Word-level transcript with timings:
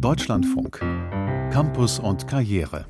Deutschlandfunk 0.00 0.80
Campus 1.50 1.98
und 1.98 2.26
Karriere 2.26 2.86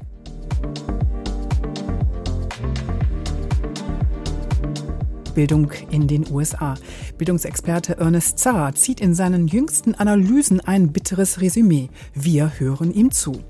Bildung 5.34 5.70
in 5.90 6.08
den 6.08 6.26
USA. 6.30 6.74
Bildungsexperte 7.16 7.98
Ernest 7.98 8.38
Zar 8.38 8.74
zieht 8.74 9.00
in 9.00 9.14
seinen 9.14 9.46
jüngsten 9.46 9.94
Analysen 9.94 10.60
ein 10.60 10.92
bitteres 10.92 11.40
Resümee. 11.40 11.90
Wir 12.14 12.58
hören 12.58 12.92
ihm 12.92 13.10
zu. 13.10 13.42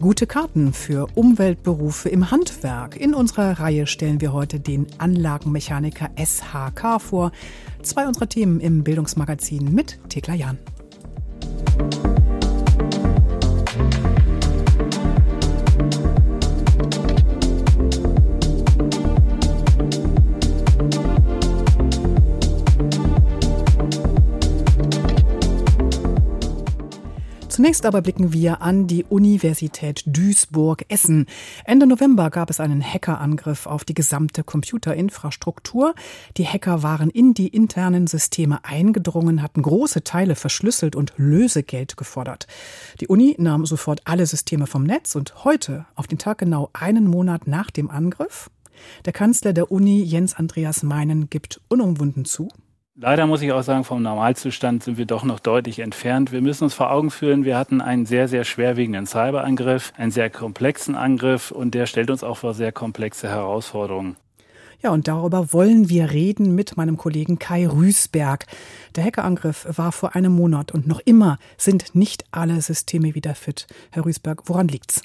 Gute 0.00 0.26
Karten 0.26 0.72
für 0.72 1.06
Umweltberufe 1.14 2.08
im 2.08 2.30
Handwerk. 2.30 2.96
In 2.96 3.14
unserer 3.14 3.60
Reihe 3.60 3.86
stellen 3.86 4.20
wir 4.20 4.32
heute 4.32 4.58
den 4.58 4.86
Anlagenmechaniker 4.98 6.10
SHK 6.16 7.00
vor. 7.00 7.32
Zwei 7.82 8.08
unserer 8.08 8.28
Themen 8.28 8.60
im 8.60 8.84
Bildungsmagazin 8.84 9.72
mit 9.72 9.98
Thekla 10.08 10.34
Jan. 10.34 10.58
Zunächst 27.66 27.84
aber 27.84 28.00
blicken 28.00 28.32
wir 28.32 28.62
an 28.62 28.86
die 28.86 29.02
Universität 29.02 30.04
Duisburg-Essen. 30.06 31.26
Ende 31.64 31.88
November 31.88 32.30
gab 32.30 32.48
es 32.48 32.60
einen 32.60 32.80
Hackerangriff 32.80 33.66
auf 33.66 33.84
die 33.84 33.92
gesamte 33.92 34.44
Computerinfrastruktur. 34.44 35.96
Die 36.36 36.46
Hacker 36.46 36.84
waren 36.84 37.10
in 37.10 37.34
die 37.34 37.48
internen 37.48 38.06
Systeme 38.06 38.64
eingedrungen, 38.64 39.42
hatten 39.42 39.62
große 39.62 40.04
Teile 40.04 40.36
verschlüsselt 40.36 40.94
und 40.94 41.12
Lösegeld 41.16 41.96
gefordert. 41.96 42.46
Die 43.00 43.08
Uni 43.08 43.34
nahm 43.36 43.66
sofort 43.66 44.00
alle 44.04 44.26
Systeme 44.26 44.68
vom 44.68 44.84
Netz 44.84 45.16
und 45.16 45.42
heute, 45.42 45.86
auf 45.96 46.06
den 46.06 46.18
Tag 46.18 46.38
genau 46.38 46.70
einen 46.72 47.08
Monat 47.08 47.48
nach 47.48 47.72
dem 47.72 47.90
Angriff, 47.90 48.48
der 49.06 49.12
Kanzler 49.12 49.52
der 49.52 49.72
Uni 49.72 50.04
Jens 50.04 50.34
Andreas 50.34 50.84
Meinen 50.84 51.30
gibt 51.30 51.60
unumwunden 51.66 52.26
zu, 52.26 52.46
Leider 52.98 53.26
muss 53.26 53.42
ich 53.42 53.52
auch 53.52 53.62
sagen, 53.62 53.84
vom 53.84 54.00
Normalzustand 54.00 54.82
sind 54.82 54.96
wir 54.96 55.04
doch 55.04 55.22
noch 55.22 55.38
deutlich 55.38 55.80
entfernt. 55.80 56.32
Wir 56.32 56.40
müssen 56.40 56.64
uns 56.64 56.72
vor 56.72 56.90
Augen 56.90 57.10
führen, 57.10 57.44
wir 57.44 57.58
hatten 57.58 57.82
einen 57.82 58.06
sehr, 58.06 58.26
sehr 58.26 58.44
schwerwiegenden 58.44 59.06
Cyberangriff, 59.06 59.92
einen 59.98 60.10
sehr 60.10 60.30
komplexen 60.30 60.94
Angriff 60.94 61.50
und 61.50 61.74
der 61.74 61.84
stellt 61.84 62.10
uns 62.10 62.24
auch 62.24 62.38
vor 62.38 62.54
sehr 62.54 62.72
komplexe 62.72 63.28
Herausforderungen. 63.28 64.16
Ja, 64.82 64.92
und 64.92 65.08
darüber 65.08 65.52
wollen 65.52 65.90
wir 65.90 66.10
reden 66.10 66.54
mit 66.54 66.78
meinem 66.78 66.96
Kollegen 66.96 67.38
Kai 67.38 67.66
Rüßberg. 67.66 68.46
Der 68.94 69.04
Hackerangriff 69.04 69.66
war 69.76 69.92
vor 69.92 70.14
einem 70.14 70.32
Monat 70.32 70.72
und 70.72 70.86
noch 70.86 71.00
immer 71.00 71.38
sind 71.58 71.94
nicht 71.94 72.24
alle 72.30 72.62
Systeme 72.62 73.14
wieder 73.14 73.34
fit. 73.34 73.66
Herr 73.90 74.06
Rüßberg, 74.06 74.44
woran 74.46 74.68
liegt's? 74.68 75.02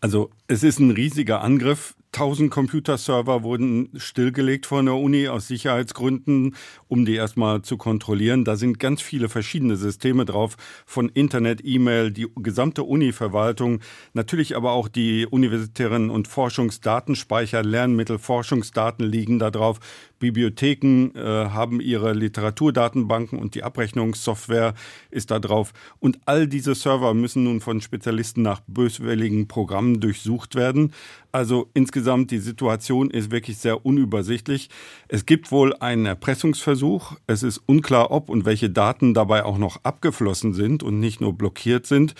Also, 0.00 0.30
es 0.48 0.62
ist 0.62 0.78
ein 0.78 0.92
riesiger 0.92 1.42
Angriff. 1.42 1.94
1000 2.16 2.50
Computerserver 2.50 3.42
wurden 3.42 3.90
stillgelegt 3.94 4.64
von 4.64 4.86
der 4.86 4.94
Uni 4.94 5.28
aus 5.28 5.48
Sicherheitsgründen, 5.48 6.56
um 6.88 7.04
die 7.04 7.14
erstmal 7.14 7.60
zu 7.60 7.76
kontrollieren. 7.76 8.42
Da 8.46 8.56
sind 8.56 8.80
ganz 8.80 9.02
viele 9.02 9.28
verschiedene 9.28 9.76
Systeme 9.76 10.24
drauf, 10.24 10.56
von 10.86 11.10
Internet, 11.10 11.60
E-Mail, 11.62 12.10
die 12.10 12.26
gesamte 12.36 12.84
Uni-Verwaltung, 12.84 13.80
natürlich 14.14 14.56
aber 14.56 14.72
auch 14.72 14.88
die 14.88 15.26
universitären 15.26 16.08
und 16.08 16.26
Forschungsdatenspeicher, 16.26 17.62
Lernmittel, 17.62 18.18
Forschungsdaten 18.18 19.04
liegen 19.04 19.38
da 19.38 19.50
drauf. 19.50 19.78
Bibliotheken 20.18 21.10
äh, 21.14 21.20
haben 21.20 21.82
ihre 21.82 22.14
Literaturdatenbanken 22.14 23.38
und 23.38 23.54
die 23.54 23.62
Abrechnungssoftware 23.62 24.72
ist 25.10 25.30
da 25.30 25.38
drauf. 25.38 25.74
Und 25.98 26.18
all 26.24 26.48
diese 26.48 26.74
Server 26.74 27.12
müssen 27.12 27.44
nun 27.44 27.60
von 27.60 27.82
Spezialisten 27.82 28.40
nach 28.40 28.62
böswilligen 28.66 29.48
Programmen 29.48 30.00
durchsucht 30.00 30.54
werden. 30.54 30.94
Also 31.36 31.68
insgesamt 31.74 32.30
die 32.30 32.38
Situation 32.38 33.10
ist 33.10 33.30
wirklich 33.30 33.58
sehr 33.58 33.84
unübersichtlich. 33.84 34.70
Es 35.06 35.26
gibt 35.26 35.52
wohl 35.52 35.74
einen 35.74 36.06
Erpressungsversuch. 36.06 37.12
Es 37.26 37.42
ist 37.42 37.60
unklar, 37.66 38.10
ob 38.10 38.30
und 38.30 38.46
welche 38.46 38.70
Daten 38.70 39.12
dabei 39.12 39.44
auch 39.44 39.58
noch 39.58 39.84
abgeflossen 39.84 40.54
sind 40.54 40.82
und 40.82 40.98
nicht 40.98 41.20
nur 41.20 41.34
blockiert 41.34 41.84
sind. 41.84 42.14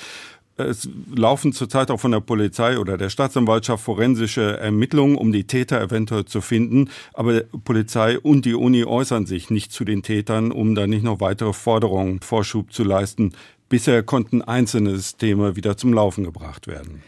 Es 0.59 0.87
laufen 1.15 1.55
zurzeit 1.55 1.91
auch 1.91 1.99
von 1.99 2.11
der 2.11 2.21
Polizei 2.21 2.79
oder 2.79 2.99
der 2.99 3.09
Staatsanwaltschaft 3.09 3.83
forensische 3.83 4.59
Ermittlungen, 4.59 5.17
um 5.17 5.33
die 5.33 5.45
Täter 5.45 5.81
eventuell 5.81 6.27
zu 6.27 6.43
finden. 6.43 6.91
Aber 7.15 7.41
Polizei 7.65 8.21
und 8.21 8.45
die 8.45 8.55
Uni 8.55 8.85
äußern 8.85 9.25
sich 9.25 9.49
nicht 9.49 9.73
zu 9.73 9.87
den 9.87 10.03
Tätern, 10.03 10.53
um 10.53 10.75
da 10.75 10.87
nicht 10.87 11.05
noch 11.05 11.21
weitere 11.21 11.55
Forderungen 11.55 12.21
Vorschub 12.21 12.71
zu 12.71 12.85
leisten. 12.85 13.33
Bisher 13.71 14.03
konnten 14.03 14.43
einzelne 14.43 14.95
Systeme 14.95 15.57
wieder 15.57 15.79
zum 15.79 15.95
Laufen 15.95 16.23
gebracht 16.23 16.67
werden. 16.67 17.03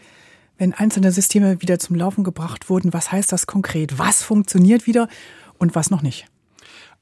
Wenn 0.59 0.73
einzelne 0.73 1.13
Systeme 1.13 1.61
wieder 1.61 1.79
zum 1.79 1.95
Laufen 1.95 2.25
gebracht 2.25 2.69
wurden, 2.69 2.91
was 2.91 3.13
heißt 3.13 3.31
das 3.31 3.47
konkret? 3.47 3.97
Was 3.97 4.23
funktioniert 4.23 4.87
wieder 4.87 5.07
und 5.57 5.73
was 5.73 5.89
noch 5.89 6.01
nicht? 6.01 6.27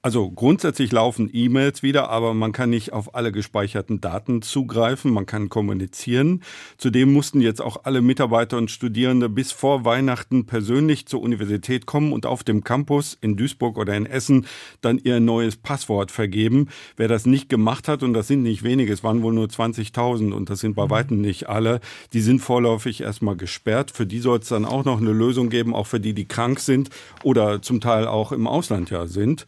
Also 0.04 0.30
grundsätzlich 0.30 0.92
laufen 0.92 1.30
E-Mails 1.34 1.82
wieder, 1.82 2.10
aber 2.10 2.34
man 2.34 2.52
kann 2.52 2.70
nicht 2.70 2.94
auf 2.94 3.16
alle 3.16 3.32
gespeicherten 3.32 4.00
Daten 4.00 4.42
zugreifen, 4.44 5.12
man 5.12 5.26
kann 5.26 5.50
kommunizieren. 5.50 6.44
Zudem 6.78 7.12
mussten 7.12 7.42
jetzt 7.42 7.62
auch 7.62 7.84
alle 7.84 8.02
Mitarbeiter 8.02 8.58
und 8.58 8.70
Studierende 8.70 9.28
bis 9.28 9.52
vor 9.52 9.86
Weihnachten 9.86 10.46
persönlich 10.46 11.08
zur 11.08 11.22
Universität 11.22 11.88
kommen 11.88 12.14
und 12.14 12.28
auf 12.28 12.44
dem 12.44 12.64
Campus 12.64 13.18
in 13.20 13.38
Duisburg 13.38 13.78
oder 13.78 13.96
in 13.96 14.06
Essen 14.06 14.46
dann 14.82 15.00
ihr 15.00 15.20
neues 15.20 15.58
Passwort 15.58 16.12
vergeben. 16.12 16.70
Wer 16.96 17.08
das 17.08 17.26
nicht 17.26 17.50
gemacht 17.50 17.88
hat, 17.88 18.04
und 18.04 18.14
das 18.14 18.28
sind 18.28 18.44
nicht 18.44 18.64
wenige, 18.64 18.94
es 18.94 19.04
waren 19.04 19.24
wohl 19.24 19.34
nur 19.34 19.48
20.000 19.48 20.32
und 20.32 20.50
das 20.50 20.60
sind 20.60 20.76
bei 20.76 20.86
mhm. 20.86 20.90
weitem 20.92 21.22
nicht 21.22 21.50
alle, 21.50 21.82
die 22.14 22.22
sind 22.22 22.40
vorläufig 22.40 23.02
erstmal 23.02 23.36
gesperrt. 23.36 23.90
Für 23.92 24.06
die 24.06 24.20
soll 24.20 24.40
es 24.40 24.48
dann 24.48 24.66
auch 24.66 24.86
noch 24.86 25.02
eine 25.02 25.12
Lösung 25.12 25.50
geben, 25.50 25.74
auch 25.74 25.88
für 25.88 26.00
die, 26.00 26.14
die 26.14 26.28
krank 26.28 26.60
sind 26.60 26.92
oder 27.24 27.64
zum 27.64 27.82
Teil 27.82 28.08
auch 28.08 28.32
im 28.32 28.46
Ausland 28.48 28.92
ja 28.92 29.08
sind. 29.08 29.48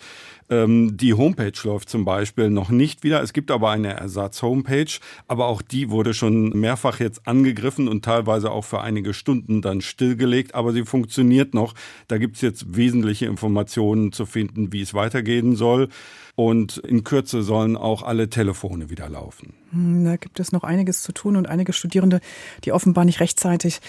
Ähm, 0.50 0.98
die 0.98 1.14
Homepage 1.14 1.54
läuft 1.64 1.90
zum 1.90 2.06
Beispiel 2.06 2.50
noch 2.50 2.70
nicht 2.70 3.04
wieder. 3.04 3.22
Es 3.22 3.34
gibt 3.34 3.52
aber 3.52 3.70
eine 3.70 3.94
Ersatz-Homepage, 3.94 5.00
aber 5.28 5.48
auch 5.48 5.62
die 5.62 5.90
wurde 5.90 6.14
schon 6.14 6.50
mehrfach 6.50 7.00
jetzt 7.00 7.28
angegriffen 7.28 7.88
und 7.88 8.04
teilweise 8.04 8.52
auch 8.52 8.66
für 8.66 8.82
einige 8.82 9.14
Stunden 9.14 9.62
dann 9.62 9.82
stillgelegt. 9.82 10.56
Aber 10.56 10.74
sie 10.74 10.86
funktioniert 10.86 11.54
noch. 11.54 11.74
Da 12.08 12.18
gibt 12.18 12.38
es 12.38 12.42
jetzt 12.42 12.76
wesentliche 12.76 13.28
Informationen 13.28 14.12
zu 14.12 14.26
finden, 14.26 14.74
wie 14.74 14.82
es 14.82 14.94
weitergehen 14.94 15.56
soll. 15.56 15.90
Und 16.40 16.78
in 16.78 17.04
Kürze 17.04 17.44
sollen 17.44 17.76
auch 17.76 18.02
alle 18.02 18.30
Telefone 18.30 18.90
wieder 18.90 19.10
laufen. 19.10 19.52
Hm, 19.72 20.06
da 20.06 20.16
gibt 20.16 20.40
es 20.40 20.54
noch 20.54 20.64
einiges 20.64 21.02
zu 21.02 21.12
tun 21.12 21.36
und 21.36 21.50
einige 21.50 21.74
Studierende, 21.74 22.22
die 22.64 22.72
offenbar 22.72 23.04
nicht 23.04 23.20
rechtzeitig 23.20 23.82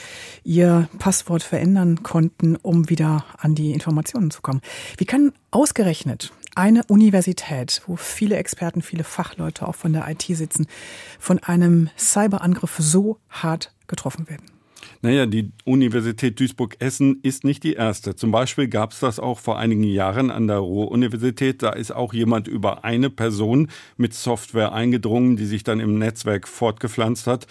ihr 0.43 0.89
Passwort 0.99 1.45
verändern 1.45 2.03
konnten, 2.03 2.57
um 2.57 2.91
wieder 2.91 3.25
an 3.39 3.55
die 3.55 3.71
Informationen 3.71 4.33
zu 4.33 4.43
kommen. 4.43 4.63
Wie 4.99 5.05
kann 5.05 5.31
ausgerechnet 5.53 6.33
eine 6.57 6.83
Universität, 6.89 7.83
wo 7.87 7.95
viele 7.95 8.35
Experten, 8.35 8.83
viele 8.83 9.05
Fachleute 9.05 9.69
auch 9.69 9.77
von 9.77 9.93
der 9.93 10.09
IT 10.09 10.23
sitzen, 10.23 10.67
von 11.21 11.39
einem 11.39 11.89
Cyberangriff 11.97 12.79
so 12.81 13.19
hart 13.29 13.73
getroffen 13.87 14.29
werden? 14.29 14.60
Naja, 15.03 15.27
die 15.27 15.53
Universität 15.65 16.39
Duisburg-Essen 16.39 17.21
ist 17.23 17.45
nicht 17.45 17.65
die 17.65 17.75
erste. 17.75 18.17
Zum 18.17 18.31
Beispiel 18.31 18.69
gab 18.69 18.93
es 18.93 19.01
das 19.01 19.19
auch 19.19 19.39
vor 19.39 19.59
einigen 19.59 19.85
Jahren 19.85 20.31
an 20.31 20.47
der 20.47 20.59
Ruhr-Universität. 20.59 21.63
Da 21.63 21.71
ist 21.71 21.91
auch 21.91 22.13
jemand 22.13 22.49
über 22.49 22.85
eine 22.85 23.11
Person 23.11 23.69
mit 23.97 24.15
Software 24.15 24.73
eingedrungen, 24.73 25.37
die 25.37 25.47
sich 25.47 25.65
dann 25.65 25.81
im 25.81 25.99
Netzwerk 25.99 26.47
fortgepflanzt 26.47 27.27
hat. 27.27 27.47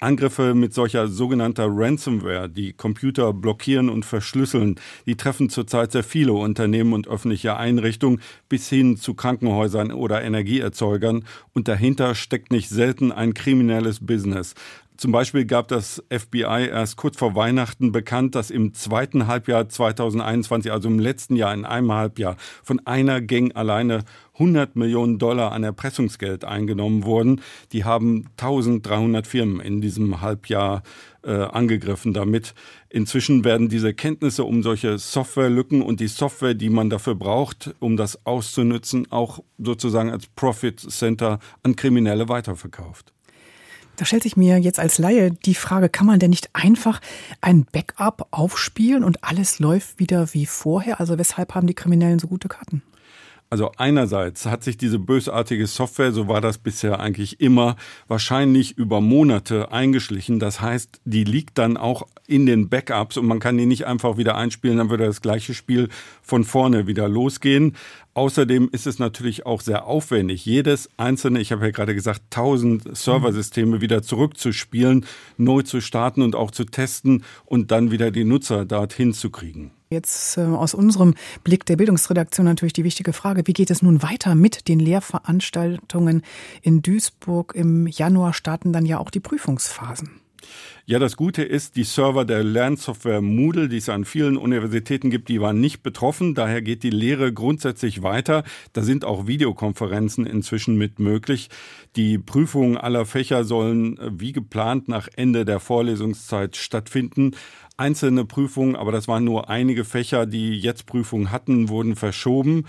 Angriffe 0.00 0.54
mit 0.54 0.74
solcher 0.74 1.08
sogenannter 1.08 1.66
Ransomware, 1.68 2.48
die 2.48 2.72
Computer 2.72 3.32
blockieren 3.32 3.88
und 3.88 4.04
verschlüsseln, 4.04 4.76
die 5.06 5.16
treffen 5.16 5.48
zurzeit 5.48 5.92
sehr 5.92 6.04
viele 6.04 6.32
Unternehmen 6.32 6.92
und 6.92 7.08
öffentliche 7.08 7.56
Einrichtungen 7.56 8.20
bis 8.48 8.68
hin 8.68 8.96
zu 8.96 9.14
Krankenhäusern 9.14 9.92
oder 9.92 10.22
Energieerzeugern. 10.22 11.24
Und 11.52 11.68
dahinter 11.68 12.14
steckt 12.14 12.52
nicht 12.52 12.68
selten 12.68 13.12
ein 13.12 13.34
kriminelles 13.34 14.04
Business. 14.04 14.54
Zum 14.96 15.10
Beispiel 15.10 15.44
gab 15.44 15.66
das 15.66 16.04
FBI 16.08 16.68
erst 16.70 16.96
kurz 16.96 17.16
vor 17.16 17.34
Weihnachten 17.34 17.90
bekannt, 17.90 18.36
dass 18.36 18.52
im 18.52 18.74
zweiten 18.74 19.26
Halbjahr 19.26 19.68
2021, 19.68 20.70
also 20.70 20.88
im 20.88 21.00
letzten 21.00 21.34
Jahr, 21.34 21.52
in 21.52 21.64
einem 21.64 21.90
Halbjahr, 21.90 22.36
von 22.62 22.78
einer 22.86 23.20
Gang 23.20 23.56
alleine 23.56 24.04
100 24.34 24.76
Millionen 24.76 25.18
Dollar 25.18 25.50
an 25.50 25.64
Erpressungsgeld 25.64 26.44
eingenommen 26.44 27.04
wurden. 27.04 27.40
Die 27.72 27.84
haben 27.84 28.26
1300 28.36 29.26
Firmen 29.26 29.60
in 29.60 29.80
diesem 29.80 30.20
Halbjahr 30.20 30.84
äh, 31.24 31.32
angegriffen 31.32 32.12
damit. 32.12 32.54
Inzwischen 32.88 33.44
werden 33.44 33.68
diese 33.68 33.94
Kenntnisse 33.94 34.44
um 34.44 34.62
solche 34.62 34.98
Softwarelücken 34.98 35.82
und 35.82 35.98
die 35.98 36.08
Software, 36.08 36.54
die 36.54 36.70
man 36.70 36.88
dafür 36.88 37.16
braucht, 37.16 37.74
um 37.80 37.96
das 37.96 38.26
auszunutzen, 38.26 39.10
auch 39.10 39.40
sozusagen 39.58 40.10
als 40.10 40.28
Profit 40.28 40.78
Center 40.78 41.40
an 41.64 41.74
Kriminelle 41.74 42.28
weiterverkauft. 42.28 43.13
Da 43.96 44.04
stellt 44.04 44.24
sich 44.24 44.36
mir 44.36 44.58
jetzt 44.58 44.80
als 44.80 44.98
Laie 44.98 45.30
die 45.30 45.54
Frage, 45.54 45.88
kann 45.88 46.06
man 46.06 46.18
denn 46.18 46.30
nicht 46.30 46.50
einfach 46.52 47.00
ein 47.40 47.64
Backup 47.70 48.26
aufspielen 48.32 49.04
und 49.04 49.22
alles 49.22 49.60
läuft 49.60 50.00
wieder 50.00 50.34
wie 50.34 50.46
vorher? 50.46 51.00
Also 51.00 51.18
weshalb 51.18 51.54
haben 51.54 51.66
die 51.66 51.74
Kriminellen 51.74 52.18
so 52.18 52.26
gute 52.26 52.48
Karten? 52.48 52.82
Also 53.54 53.70
einerseits 53.76 54.46
hat 54.46 54.64
sich 54.64 54.78
diese 54.78 54.98
bösartige 54.98 55.68
Software, 55.68 56.10
so 56.10 56.26
war 56.26 56.40
das 56.40 56.58
bisher 56.58 56.98
eigentlich 56.98 57.40
immer, 57.40 57.76
wahrscheinlich 58.08 58.76
über 58.76 59.00
Monate 59.00 59.70
eingeschlichen. 59.70 60.40
Das 60.40 60.60
heißt, 60.60 61.00
die 61.04 61.22
liegt 61.22 61.56
dann 61.56 61.76
auch 61.76 62.08
in 62.26 62.46
den 62.46 62.68
Backups 62.68 63.16
und 63.16 63.26
man 63.26 63.38
kann 63.38 63.56
die 63.56 63.66
nicht 63.66 63.86
einfach 63.86 64.16
wieder 64.16 64.36
einspielen, 64.36 64.78
dann 64.78 64.90
würde 64.90 65.06
das 65.06 65.20
gleiche 65.20 65.54
Spiel 65.54 65.88
von 66.20 66.42
vorne 66.42 66.88
wieder 66.88 67.08
losgehen. 67.08 67.76
Außerdem 68.14 68.70
ist 68.72 68.88
es 68.88 68.98
natürlich 68.98 69.46
auch 69.46 69.60
sehr 69.60 69.86
aufwendig, 69.86 70.44
jedes 70.44 70.88
einzelne, 70.96 71.40
ich 71.40 71.52
habe 71.52 71.66
ja 71.66 71.70
gerade 71.70 71.94
gesagt, 71.94 72.22
tausend 72.30 72.96
Serversysteme 72.96 73.80
wieder 73.80 74.02
zurückzuspielen, 74.02 75.06
neu 75.36 75.62
zu 75.62 75.80
starten 75.80 76.22
und 76.22 76.34
auch 76.34 76.50
zu 76.50 76.64
testen 76.64 77.22
und 77.44 77.70
dann 77.70 77.92
wieder 77.92 78.10
die 78.10 78.24
Nutzer 78.24 78.64
dorthin 78.64 79.12
zu 79.12 79.30
kriegen. 79.30 79.70
Jetzt 79.94 80.36
äh, 80.36 80.40
aus 80.40 80.74
unserem 80.74 81.14
Blick 81.44 81.64
der 81.66 81.76
Bildungsredaktion 81.76 82.44
natürlich 82.44 82.72
die 82.72 82.82
wichtige 82.82 83.12
Frage, 83.12 83.46
wie 83.46 83.52
geht 83.52 83.70
es 83.70 83.80
nun 83.80 84.02
weiter 84.02 84.34
mit 84.34 84.66
den 84.66 84.80
Lehrveranstaltungen 84.80 86.22
in 86.62 86.82
Duisburg? 86.82 87.54
Im 87.54 87.86
Januar 87.86 88.34
starten 88.34 88.72
dann 88.72 88.86
ja 88.86 88.98
auch 88.98 89.10
die 89.10 89.20
Prüfungsphasen. 89.20 90.10
Ja, 90.86 90.98
das 90.98 91.16
Gute 91.16 91.42
ist, 91.42 91.76
die 91.76 91.84
Server 91.84 92.26
der 92.26 92.44
Lernsoftware 92.44 93.22
Moodle, 93.22 93.70
die 93.70 93.78
es 93.78 93.88
an 93.88 94.04
vielen 94.04 94.36
Universitäten 94.36 95.08
gibt, 95.08 95.30
die 95.30 95.40
waren 95.40 95.58
nicht 95.58 95.82
betroffen. 95.82 96.34
Daher 96.34 96.60
geht 96.60 96.82
die 96.82 96.90
Lehre 96.90 97.32
grundsätzlich 97.32 98.02
weiter. 98.02 98.44
Da 98.74 98.82
sind 98.82 99.06
auch 99.06 99.26
Videokonferenzen 99.26 100.26
inzwischen 100.26 100.76
mit 100.76 100.98
möglich. 100.98 101.48
Die 101.96 102.18
Prüfungen 102.18 102.76
aller 102.76 103.06
Fächer 103.06 103.44
sollen 103.44 103.96
äh, 103.98 104.10
wie 104.12 104.32
geplant 104.32 104.88
nach 104.88 105.08
Ende 105.16 105.46
der 105.46 105.58
Vorlesungszeit 105.58 106.56
stattfinden. 106.56 107.34
Einzelne 107.76 108.24
Prüfungen, 108.24 108.76
aber 108.76 108.92
das 108.92 109.08
waren 109.08 109.24
nur 109.24 109.50
einige 109.50 109.84
Fächer, 109.84 110.26
die 110.26 110.58
jetzt 110.58 110.86
Prüfungen 110.86 111.32
hatten, 111.32 111.68
wurden 111.68 111.96
verschoben. 111.96 112.66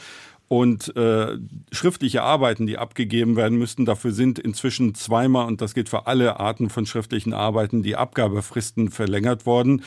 Und 0.48 0.96
äh, 0.96 1.38
schriftliche 1.72 2.22
Arbeiten, 2.22 2.68
die 2.68 2.78
abgegeben 2.78 3.36
werden 3.36 3.58
müssten, 3.58 3.86
dafür 3.86 4.12
sind 4.12 4.38
inzwischen 4.38 4.94
zweimal, 4.94 5.48
und 5.48 5.62
das 5.62 5.74
geht 5.74 5.90
für 5.90 6.06
alle 6.06 6.40
Arten 6.40 6.70
von 6.70 6.86
schriftlichen 6.86 7.34
Arbeiten, 7.34 7.82
die 7.82 7.96
Abgabefristen 7.96 8.92
verlängert 8.92 9.48
worden. 9.48 9.84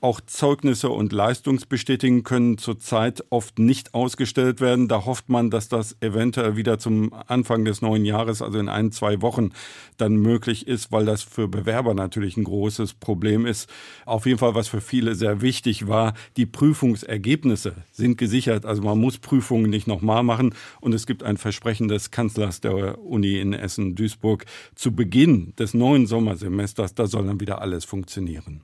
Auch 0.00 0.20
Zeugnisse 0.20 0.90
und 0.90 1.12
Leistungsbestätigungen 1.12 2.22
können 2.22 2.56
zurzeit 2.56 3.24
oft 3.30 3.58
nicht 3.58 3.94
ausgestellt 3.94 4.60
werden. 4.60 4.86
Da 4.86 5.04
hofft 5.04 5.28
man, 5.28 5.50
dass 5.50 5.68
das 5.68 5.96
eventuell 6.00 6.56
wieder 6.56 6.78
zum 6.78 7.12
Anfang 7.26 7.64
des 7.64 7.82
neuen 7.82 8.04
Jahres, 8.04 8.40
also 8.40 8.60
in 8.60 8.68
ein, 8.68 8.92
zwei 8.92 9.20
Wochen, 9.22 9.50
dann 9.96 10.14
möglich 10.14 10.68
ist, 10.68 10.92
weil 10.92 11.04
das 11.04 11.24
für 11.24 11.48
Bewerber 11.48 11.94
natürlich 11.94 12.36
ein 12.36 12.44
großes 12.44 12.94
Problem 12.94 13.44
ist. 13.44 13.68
Auf 14.06 14.26
jeden 14.26 14.38
Fall, 14.38 14.54
was 14.54 14.68
für 14.68 14.80
viele 14.80 15.16
sehr 15.16 15.40
wichtig 15.40 15.88
war, 15.88 16.14
die 16.36 16.46
Prüfungsergebnisse 16.46 17.74
sind 17.90 18.18
gesichert. 18.18 18.66
Also 18.66 18.82
man 18.82 19.00
muss 19.00 19.18
Prüfungen 19.18 19.68
nicht 19.68 19.88
nochmal 19.88 20.22
machen. 20.22 20.54
Und 20.80 20.94
es 20.94 21.06
gibt 21.06 21.24
ein 21.24 21.38
Versprechen 21.38 21.88
des 21.88 22.12
Kanzlers 22.12 22.60
der 22.60 23.02
Uni 23.02 23.40
in 23.40 23.52
Essen-Duisburg 23.52 24.44
zu 24.76 24.92
Beginn 24.92 25.54
des 25.58 25.74
neuen 25.74 26.06
Sommersemesters, 26.06 26.94
da 26.94 27.06
soll 27.08 27.26
dann 27.26 27.40
wieder 27.40 27.60
alles 27.60 27.84
funktionieren. 27.84 28.62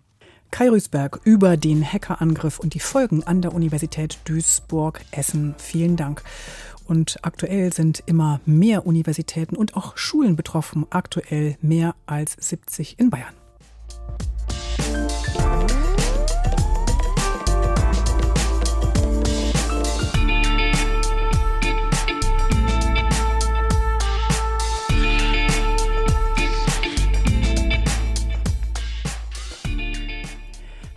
Kai 0.54 0.70
Rüßberg 0.70 1.18
über 1.24 1.56
den 1.56 1.84
Hackerangriff 1.84 2.60
und 2.60 2.74
die 2.74 2.78
Folgen 2.78 3.24
an 3.24 3.42
der 3.42 3.52
Universität 3.52 4.20
Duisburg-Essen. 4.24 5.56
Vielen 5.58 5.96
Dank. 5.96 6.22
Und 6.86 7.18
aktuell 7.22 7.72
sind 7.72 8.04
immer 8.06 8.40
mehr 8.46 8.86
Universitäten 8.86 9.56
und 9.56 9.76
auch 9.76 9.96
Schulen 9.96 10.36
betroffen. 10.36 10.86
Aktuell 10.90 11.56
mehr 11.60 11.96
als 12.06 12.36
70 12.38 13.00
in 13.00 13.10
Bayern. 13.10 13.34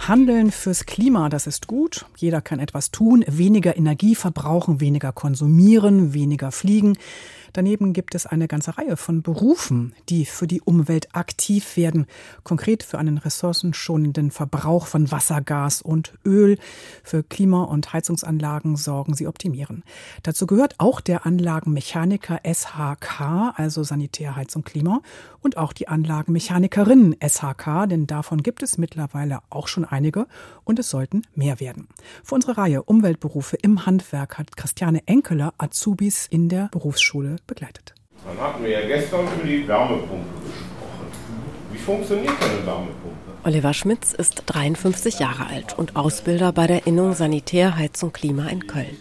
Handeln 0.07 0.51
fürs 0.51 0.85
Klima, 0.85 1.27
das 1.27 1.47
ist 1.47 1.67
gut. 1.67 2.05
Jeder 2.15 2.39
kann 2.39 2.59
etwas 2.59 2.91
tun, 2.91 3.25
weniger 3.27 3.75
Energie 3.75 4.15
verbrauchen, 4.15 4.79
weniger 4.79 5.11
konsumieren, 5.11 6.13
weniger 6.13 6.53
fliegen. 6.53 6.97
Daneben 7.57 7.91
gibt 7.91 8.13
es 8.13 8.27
eine 8.27 8.47
ganze 8.47 8.77
Reihe 8.77 8.97
von 8.97 9.23
Berufen, 9.23 9.95
die 10.09 10.25
für 10.25 10.45
die 10.45 10.61
Umwelt 10.61 11.15
aktiv 11.15 11.75
werden, 11.75 12.05
konkret 12.43 12.83
für 12.83 12.99
einen 12.99 13.17
ressourcenschonenden 13.17 14.29
Verbrauch 14.29 14.85
von 14.85 15.09
Wasser, 15.09 15.41
Gas 15.41 15.81
und 15.81 16.13
Öl. 16.23 16.59
Für 17.03 17.23
Klima- 17.23 17.63
und 17.63 17.91
Heizungsanlagen 17.93 18.75
sorgen 18.75 19.15
sie 19.15 19.25
optimieren. 19.25 19.83
Dazu 20.21 20.45
gehört 20.45 20.75
auch 20.77 21.01
der 21.01 21.25
Anlagenmechaniker 21.25 22.41
SHK, 22.43 23.53
also 23.55 23.81
Sanitär, 23.81 24.35
Heizung, 24.35 24.63
Klima, 24.63 25.01
und 25.41 25.57
auch 25.57 25.73
die 25.73 25.87
Anlagenmechanikerin 25.87 27.15
SHK, 27.27 27.87
denn 27.87 28.05
davon 28.05 28.43
gibt 28.43 28.61
es 28.61 28.77
mittlerweile 28.77 29.39
auch 29.49 29.67
schon 29.67 29.83
einige 29.83 30.27
und 30.63 30.77
es 30.77 30.91
sollten 30.91 31.23
mehr 31.33 31.59
werden. 31.59 31.87
Für 32.23 32.35
unsere 32.35 32.55
Reihe 32.57 32.83
Umweltberufe 32.83 33.55
im 33.55 33.87
Handwerk 33.87 34.37
hat 34.37 34.55
Christiane 34.57 35.01
Enkeler 35.07 35.55
Azubis 35.57 36.27
in 36.27 36.49
der 36.49 36.67
Berufsschule 36.71 37.37
begleitet. 37.47 37.93
Dann 38.25 38.39
hatten 38.39 38.63
wir 38.63 38.69
ja 38.69 38.85
gestern 38.85 39.25
über 39.25 39.45
die 39.45 39.67
Wärmepumpe 39.67 40.41
gesprochen. 40.43 41.07
Wie 41.71 41.77
funktioniert 41.77 42.33
eine 42.41 42.65
Wärmepumpe? 42.65 43.17
Oliver 43.43 43.73
Schmitz 43.73 44.13
ist 44.13 44.43
53 44.45 45.19
Jahre 45.19 45.47
alt 45.47 45.77
und 45.77 45.95
Ausbilder 45.95 46.51
bei 46.51 46.67
der 46.67 46.85
Innung 46.85 47.13
Sanitär, 47.13 47.77
Heizung, 47.77 48.11
Klima 48.11 48.47
in 48.47 48.67
Köln. 48.67 48.97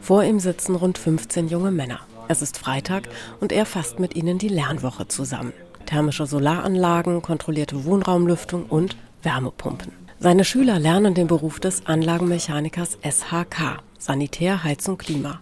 Vor 0.00 0.24
ihm 0.24 0.40
sitzen 0.40 0.74
rund 0.74 0.98
15 0.98 1.48
junge 1.48 1.70
Männer. 1.70 2.00
Es 2.28 2.40
ist 2.40 2.56
Freitag 2.58 3.08
und 3.40 3.52
er 3.52 3.66
fasst 3.66 3.98
mit 3.98 4.16
ihnen 4.16 4.38
die 4.38 4.48
Lernwoche 4.48 5.08
zusammen. 5.08 5.52
Thermische 5.86 6.26
Solaranlagen, 6.26 7.20
kontrollierte 7.20 7.84
Wohnraumlüftung 7.84 8.66
und 8.66 8.96
Wärmepumpen. 9.22 9.92
Seine 10.18 10.44
Schüler 10.44 10.78
lernen 10.78 11.14
den 11.14 11.26
Beruf 11.26 11.58
des 11.58 11.86
Anlagenmechanikers 11.86 12.98
SHK, 13.02 13.82
Sanitär, 13.98 14.62
Heizung, 14.62 14.96
Klima. 14.96 15.40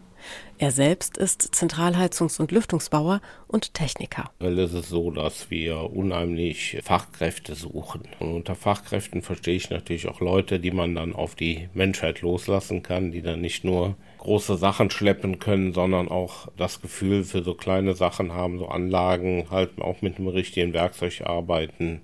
Er 0.63 0.73
selbst 0.73 1.17
ist 1.17 1.55
Zentralheizungs- 1.55 2.39
und 2.39 2.53
Lüftungsbauer 2.53 3.23
und 3.49 3.73
Techniker. 3.73 4.31
Weil 4.41 4.59
es 4.59 4.75
ist 4.75 4.91
so, 4.91 5.11
dass 5.11 5.51
wir 5.51 5.91
unheimlich 5.91 6.77
Fachkräfte 6.83 7.55
suchen. 7.55 8.03
Und 8.19 8.35
unter 8.35 8.55
Fachkräften 8.55 9.23
verstehe 9.23 9.57
ich 9.57 9.71
natürlich 9.71 10.07
auch 10.07 10.21
Leute, 10.21 10.61
die 10.61 10.71
man 10.71 10.95
dann 10.95 11.15
auf 11.15 11.35
die 11.35 11.71
Menschheit 11.73 12.21
loslassen 12.21 12.83
kann, 12.83 13.11
die 13.11 13.23
dann 13.23 13.41
nicht 13.41 13.65
nur 13.65 13.97
große 14.19 14.59
Sachen 14.59 14.91
schleppen 14.91 15.39
können, 15.39 15.73
sondern 15.73 16.09
auch 16.11 16.49
das 16.59 16.83
Gefühl 16.83 17.25
für 17.25 17.43
so 17.43 17.55
kleine 17.55 17.95
Sachen 17.95 18.35
haben, 18.35 18.59
so 18.59 18.69
Anlagen, 18.69 19.47
halt 19.51 19.81
auch 19.81 20.03
mit 20.03 20.19
einem 20.19 20.29
richtigen 20.29 20.75
Werkzeug 20.75 21.23
arbeiten 21.25 22.03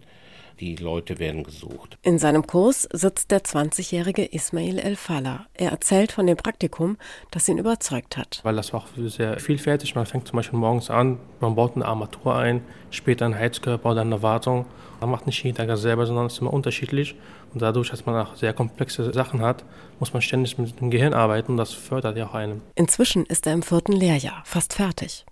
die 0.60 0.76
Leute 0.76 1.18
werden 1.18 1.44
gesucht. 1.44 1.98
In 2.02 2.18
seinem 2.18 2.46
Kurs 2.46 2.88
sitzt 2.92 3.30
der 3.30 3.42
20-jährige 3.42 4.24
Ismail 4.24 4.78
El-Fala. 4.78 5.46
Er 5.54 5.70
erzählt 5.70 6.12
von 6.12 6.26
dem 6.26 6.36
Praktikum, 6.36 6.96
das 7.30 7.48
ihn 7.48 7.58
überzeugt 7.58 8.16
hat. 8.16 8.40
Weil 8.42 8.56
das 8.56 8.72
war 8.72 8.80
auch 8.80 8.88
sehr 8.96 9.38
vielfältig. 9.38 9.94
Man 9.94 10.06
fängt 10.06 10.28
zum 10.28 10.36
Beispiel 10.36 10.58
morgens 10.58 10.90
an, 10.90 11.18
man 11.40 11.54
baut 11.54 11.76
eine 11.76 11.84
Armatur 11.84 12.36
ein, 12.36 12.62
später 12.90 13.24
einen 13.24 13.38
Heizkörper 13.38 13.90
oder 13.90 14.00
eine 14.02 14.22
Wartung. 14.22 14.66
Man 15.00 15.10
macht 15.10 15.26
nicht 15.26 15.42
jeden 15.42 15.56
Tag 15.56 15.74
selber, 15.76 16.06
sondern 16.06 16.26
es 16.26 16.34
ist 16.34 16.40
immer 16.40 16.52
unterschiedlich. 16.52 17.16
Und 17.52 17.62
dadurch, 17.62 17.90
dass 17.90 18.06
man 18.06 18.14
auch 18.16 18.34
sehr 18.34 18.52
komplexe 18.52 19.12
Sachen 19.12 19.40
hat, 19.40 19.64
muss 19.98 20.12
man 20.12 20.22
ständig 20.22 20.58
mit 20.58 20.80
dem 20.80 20.90
Gehirn 20.90 21.14
arbeiten 21.14 21.52
und 21.52 21.56
das 21.58 21.72
fördert 21.72 22.16
ja 22.16 22.26
auch 22.26 22.34
einen. 22.34 22.62
Inzwischen 22.74 23.24
ist 23.26 23.46
er 23.46 23.52
im 23.54 23.62
vierten 23.62 23.92
Lehrjahr, 23.92 24.42
fast 24.44 24.74
fertig. 24.74 25.24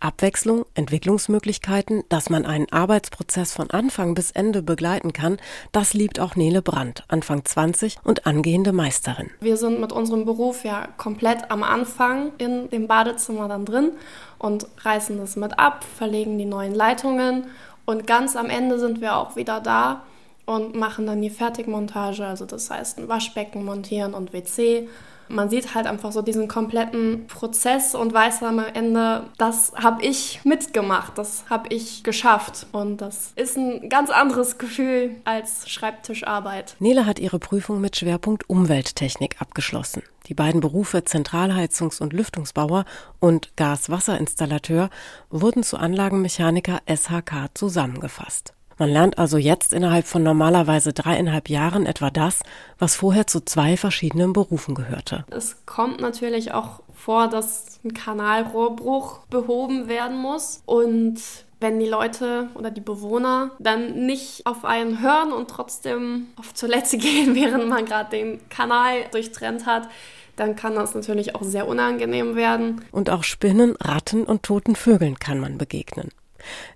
Abwechslung, 0.00 0.64
Entwicklungsmöglichkeiten, 0.74 2.04
dass 2.08 2.30
man 2.30 2.46
einen 2.46 2.70
Arbeitsprozess 2.72 3.52
von 3.52 3.70
Anfang 3.70 4.14
bis 4.14 4.30
Ende 4.30 4.62
begleiten 4.62 5.12
kann, 5.12 5.38
das 5.72 5.94
liebt 5.94 6.20
auch 6.20 6.36
Nele 6.36 6.62
Brandt, 6.62 7.04
Anfang 7.08 7.44
20 7.44 7.96
und 8.04 8.26
angehende 8.26 8.72
Meisterin. 8.72 9.30
Wir 9.40 9.56
sind 9.56 9.80
mit 9.80 9.92
unserem 9.92 10.24
Beruf 10.24 10.64
ja 10.64 10.88
komplett 10.96 11.50
am 11.50 11.62
Anfang 11.62 12.32
in 12.38 12.70
dem 12.70 12.86
Badezimmer 12.86 13.48
dann 13.48 13.64
drin 13.64 13.92
und 14.38 14.66
reißen 14.78 15.18
das 15.18 15.36
mit 15.36 15.58
ab, 15.58 15.84
verlegen 15.84 16.38
die 16.38 16.44
neuen 16.44 16.74
Leitungen 16.74 17.44
und 17.84 18.06
ganz 18.06 18.36
am 18.36 18.50
Ende 18.50 18.78
sind 18.78 19.00
wir 19.00 19.16
auch 19.16 19.36
wieder 19.36 19.60
da 19.60 20.02
und 20.46 20.74
machen 20.74 21.06
dann 21.06 21.22
die 21.22 21.30
Fertigmontage, 21.30 22.26
also 22.26 22.44
das 22.44 22.70
heißt 22.70 22.98
ein 22.98 23.08
Waschbecken 23.08 23.64
montieren 23.64 24.14
und 24.14 24.32
WC 24.32 24.88
man 25.30 25.48
sieht 25.48 25.74
halt 25.74 25.86
einfach 25.86 26.12
so 26.12 26.22
diesen 26.22 26.48
kompletten 26.48 27.26
Prozess 27.26 27.94
und 27.94 28.12
weiß 28.12 28.42
am 28.42 28.58
Ende, 28.58 29.24
das 29.38 29.72
habe 29.74 30.04
ich 30.04 30.40
mitgemacht, 30.44 31.16
das 31.16 31.44
habe 31.48 31.68
ich 31.72 32.02
geschafft. 32.02 32.66
Und 32.72 32.98
das 32.98 33.32
ist 33.36 33.56
ein 33.56 33.88
ganz 33.88 34.10
anderes 34.10 34.58
Gefühl 34.58 35.16
als 35.24 35.68
Schreibtischarbeit. 35.68 36.76
Nele 36.78 37.06
hat 37.06 37.18
ihre 37.18 37.38
Prüfung 37.38 37.80
mit 37.80 37.96
Schwerpunkt 37.96 38.48
Umwelttechnik 38.48 39.36
abgeschlossen. 39.40 40.02
Die 40.26 40.34
beiden 40.34 40.60
Berufe 40.60 40.98
Zentralheizungs- 40.98 42.00
und 42.00 42.12
Lüftungsbauer 42.12 42.84
und 43.18 43.56
Gas-Wasser-Installateur 43.56 44.90
wurden 45.30 45.62
zu 45.62 45.76
Anlagenmechaniker 45.76 46.80
SHK 46.86 47.48
zusammengefasst. 47.54 48.54
Man 48.80 48.88
lernt 48.88 49.18
also 49.18 49.36
jetzt 49.36 49.74
innerhalb 49.74 50.06
von 50.06 50.22
normalerweise 50.22 50.94
dreieinhalb 50.94 51.50
Jahren 51.50 51.84
etwa 51.84 52.08
das, 52.08 52.40
was 52.78 52.96
vorher 52.96 53.26
zu 53.26 53.44
zwei 53.44 53.76
verschiedenen 53.76 54.32
Berufen 54.32 54.74
gehörte. 54.74 55.26
Es 55.28 55.66
kommt 55.66 56.00
natürlich 56.00 56.52
auch 56.52 56.80
vor, 56.94 57.28
dass 57.28 57.78
ein 57.84 57.92
Kanalrohrbruch 57.92 59.26
behoben 59.26 59.86
werden 59.86 60.16
muss 60.16 60.62
und 60.64 61.20
wenn 61.60 61.78
die 61.78 61.90
Leute 61.90 62.48
oder 62.54 62.70
die 62.70 62.80
Bewohner 62.80 63.50
dann 63.58 64.06
nicht 64.06 64.46
auf 64.46 64.64
einen 64.64 65.02
hören 65.02 65.34
und 65.34 65.50
trotzdem 65.50 66.28
auf 66.36 66.54
Toilette 66.54 66.96
gehen, 66.96 67.34
während 67.34 67.68
man 67.68 67.84
gerade 67.84 68.08
den 68.08 68.48
Kanal 68.48 69.04
durchtrennt 69.12 69.66
hat, 69.66 69.90
dann 70.36 70.56
kann 70.56 70.74
das 70.74 70.94
natürlich 70.94 71.34
auch 71.34 71.42
sehr 71.42 71.68
unangenehm 71.68 72.34
werden. 72.34 72.80
Und 72.92 73.10
auch 73.10 73.24
Spinnen, 73.24 73.76
Ratten 73.78 74.24
und 74.24 74.42
toten 74.42 74.74
Vögeln 74.74 75.18
kann 75.18 75.38
man 75.38 75.58
begegnen. 75.58 76.08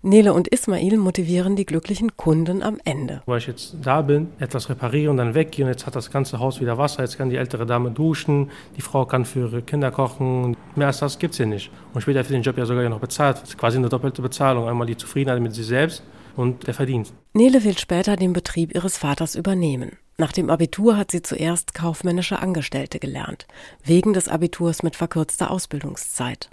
Nele 0.03 0.33
und 0.33 0.49
Ismail 0.49 0.97
motivieren 0.97 1.57
die 1.57 1.67
glücklichen 1.67 2.17
Kunden 2.17 2.63
am 2.63 2.79
Ende. 2.85 3.23
Weil 3.27 3.39
ich 3.39 3.47
jetzt 3.47 3.77
da 3.83 4.03
bin, 4.03 4.29
etwas 4.39 4.69
reparieren 4.69 5.13
und 5.13 5.17
dann 5.19 5.35
weggehen. 5.35 5.69
Jetzt 5.69 5.87
hat 5.87 5.97
das 5.97 6.11
ganze 6.11 6.39
Haus 6.39 6.61
wieder 6.61 6.79
Wasser. 6.79 7.03
Jetzt 7.03 7.19
kann 7.19 7.31
die 7.31 7.37
ältere 7.37 7.67
Dame 7.67 7.91
duschen. 7.91 8.51
Die 8.77 8.83
Frau 8.83 9.05
kann 9.07 9.25
für 9.25 9.41
ihre 9.41 9.63
Kinder 9.63 9.91
kochen. 9.91 10.57
Mehr 10.77 10.89
als 10.89 10.99
das 10.99 11.19
gibt 11.19 11.33
es 11.33 11.39
hier 11.39 11.47
nicht. 11.47 11.71
Und 11.93 12.01
später 12.01 12.25
für 12.25 12.33
den 12.33 12.43
Job 12.43 12.59
ja 12.59 12.67
sogar 12.67 12.89
noch 12.89 13.01
bezahlt. 13.01 13.39
Das 13.43 13.51
ist 13.51 13.59
quasi 13.59 13.79
eine 13.79 13.89
doppelte 13.89 14.23
Bezahlung. 14.23 14.69
Einmal 14.69 14.87
die 14.87 14.97
Zufriedenheit 14.97 15.41
mit 15.41 15.55
sich 15.55 15.67
selbst 15.67 16.03
und 16.37 16.67
der 16.67 16.75
Verdienst. 16.75 17.15
Nele 17.33 17.65
will 17.65 17.79
später 17.79 18.17
den 18.17 18.33
Betrieb 18.33 18.75
ihres 18.75 18.99
Vaters 18.99 19.35
übernehmen. 19.35 19.93
Nach 20.17 20.33
dem 20.33 20.49
Abitur 20.49 20.97
hat 20.97 21.11
sie 21.11 21.23
zuerst 21.23 21.75
kaufmännische 21.75 22.39
Angestellte 22.39 23.01
gelernt, 23.01 23.47
wegen 23.83 24.13
des 24.13 24.29
Abiturs 24.29 24.83
mit 24.85 24.95
verkürzter 24.95 25.51
Ausbildungszeit. 25.51 26.51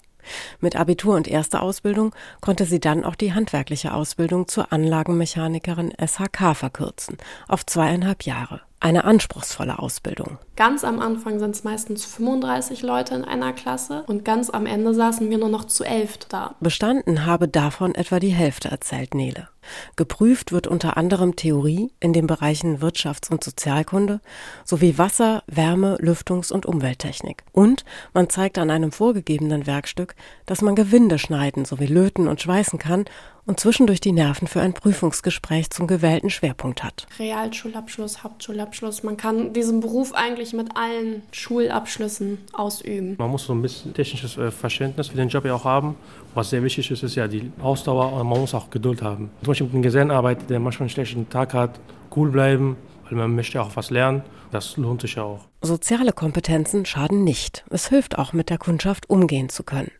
Mit 0.59 0.75
Abitur 0.75 1.15
und 1.15 1.27
erster 1.27 1.61
Ausbildung 1.61 2.13
konnte 2.41 2.65
sie 2.65 2.79
dann 2.79 3.03
auch 3.03 3.15
die 3.15 3.33
handwerkliche 3.33 3.93
Ausbildung 3.93 4.47
zur 4.47 4.71
Anlagenmechanikerin 4.71 5.93
SHK 5.99 6.55
verkürzen 6.55 7.17
auf 7.47 7.65
zweieinhalb 7.65 8.23
Jahre. 8.23 8.61
Eine 8.83 9.03
anspruchsvolle 9.03 9.77
Ausbildung. 9.77 10.39
Ganz 10.55 10.83
am 10.83 10.99
Anfang 10.99 11.37
sind 11.37 11.55
es 11.55 11.63
meistens 11.63 12.03
35 12.03 12.81
Leute 12.81 13.13
in 13.13 13.23
einer 13.23 13.53
Klasse 13.53 14.03
und 14.07 14.25
ganz 14.25 14.49
am 14.49 14.65
Ende 14.65 14.95
saßen 14.95 15.29
wir 15.29 15.37
nur 15.37 15.49
noch 15.49 15.65
zu 15.65 15.83
elf 15.83 16.17
da. 16.29 16.55
Bestanden 16.61 17.27
habe 17.27 17.47
davon 17.47 17.93
etwa 17.93 18.19
die 18.19 18.29
Hälfte, 18.29 18.69
erzählt 18.69 19.13
Nele. 19.13 19.49
Geprüft 19.95 20.51
wird 20.51 20.65
unter 20.65 20.97
anderem 20.97 21.35
Theorie 21.35 21.91
in 21.99 22.13
den 22.13 22.25
Bereichen 22.25 22.79
Wirtschafts- 22.79 23.29
und 23.31 23.43
Sozialkunde 23.43 24.19
sowie 24.65 24.97
Wasser-, 24.97 25.43
Wärme-, 25.45 25.97
Lüftungs- 26.01 26.51
und 26.51 26.65
Umwelttechnik. 26.65 27.43
Und 27.51 27.85
man 28.15 28.29
zeigt 28.29 28.57
an 28.57 28.71
einem 28.71 28.91
vorgegebenen 28.91 29.67
Werkstück, 29.67 30.15
dass 30.47 30.63
man 30.63 30.75
Gewinde 30.75 31.19
schneiden 31.19 31.65
sowie 31.65 31.85
löten 31.85 32.27
und 32.27 32.41
schweißen 32.41 32.79
kann 32.79 33.05
und 33.45 33.59
zwischendurch 33.59 33.99
die 33.99 34.11
Nerven 34.11 34.47
für 34.47 34.61
ein 34.61 34.73
Prüfungsgespräch 34.73 35.69
zum 35.69 35.87
gewählten 35.87 36.29
Schwerpunkt 36.29 36.83
hat. 36.83 37.07
Realschulabschluss, 37.19 38.23
Hauptschulabschluss. 38.23 39.03
Man 39.03 39.17
kann 39.17 39.53
diesen 39.53 39.79
Beruf 39.79 40.13
eigentlich 40.13 40.53
mit 40.53 40.75
allen 40.75 41.23
Schulabschlüssen 41.31 42.39
ausüben. 42.53 43.15
Man 43.17 43.29
muss 43.29 43.45
so 43.45 43.53
ein 43.53 43.61
bisschen 43.61 43.93
technisches 43.93 44.37
äh, 44.37 44.51
Verständnis 44.51 45.09
für 45.09 45.17
den 45.17 45.29
Job 45.29 45.45
ja 45.45 45.55
auch 45.55 45.65
haben. 45.65 45.95
Was 46.33 46.49
sehr 46.49 46.63
wichtig 46.63 46.91
ist, 46.91 47.03
ist 47.03 47.15
ja 47.15 47.27
die 47.27 47.51
Ausdauer 47.61 48.13
und 48.13 48.27
man 48.27 48.39
muss 48.39 48.53
auch 48.53 48.69
Geduld 48.69 49.01
haben. 49.01 49.29
Zum 49.41 49.47
Beispiel 49.47 49.67
mit 49.67 49.73
einem 49.73 49.83
Gesellenarbeit, 49.83 50.49
der 50.49 50.59
manchmal 50.59 50.85
einen 50.85 50.89
schlechten 50.91 51.29
Tag 51.29 51.53
hat, 51.53 51.79
cool 52.15 52.29
bleiben, 52.29 52.77
weil 53.05 53.17
man 53.17 53.35
möchte 53.35 53.61
auch 53.61 53.75
was 53.75 53.89
lernen. 53.89 54.23
Das 54.51 54.75
lohnt 54.77 55.01
sich 55.01 55.15
ja 55.15 55.23
auch. 55.23 55.45
Soziale 55.61 56.11
Kompetenzen 56.11 56.85
schaden 56.85 57.23
nicht. 57.23 57.63
Es 57.69 57.87
hilft 57.87 58.17
auch, 58.17 58.33
mit 58.33 58.49
der 58.49 58.57
Kundschaft 58.57 59.09
umgehen 59.09 59.47
zu 59.49 59.63
können. 59.63 59.91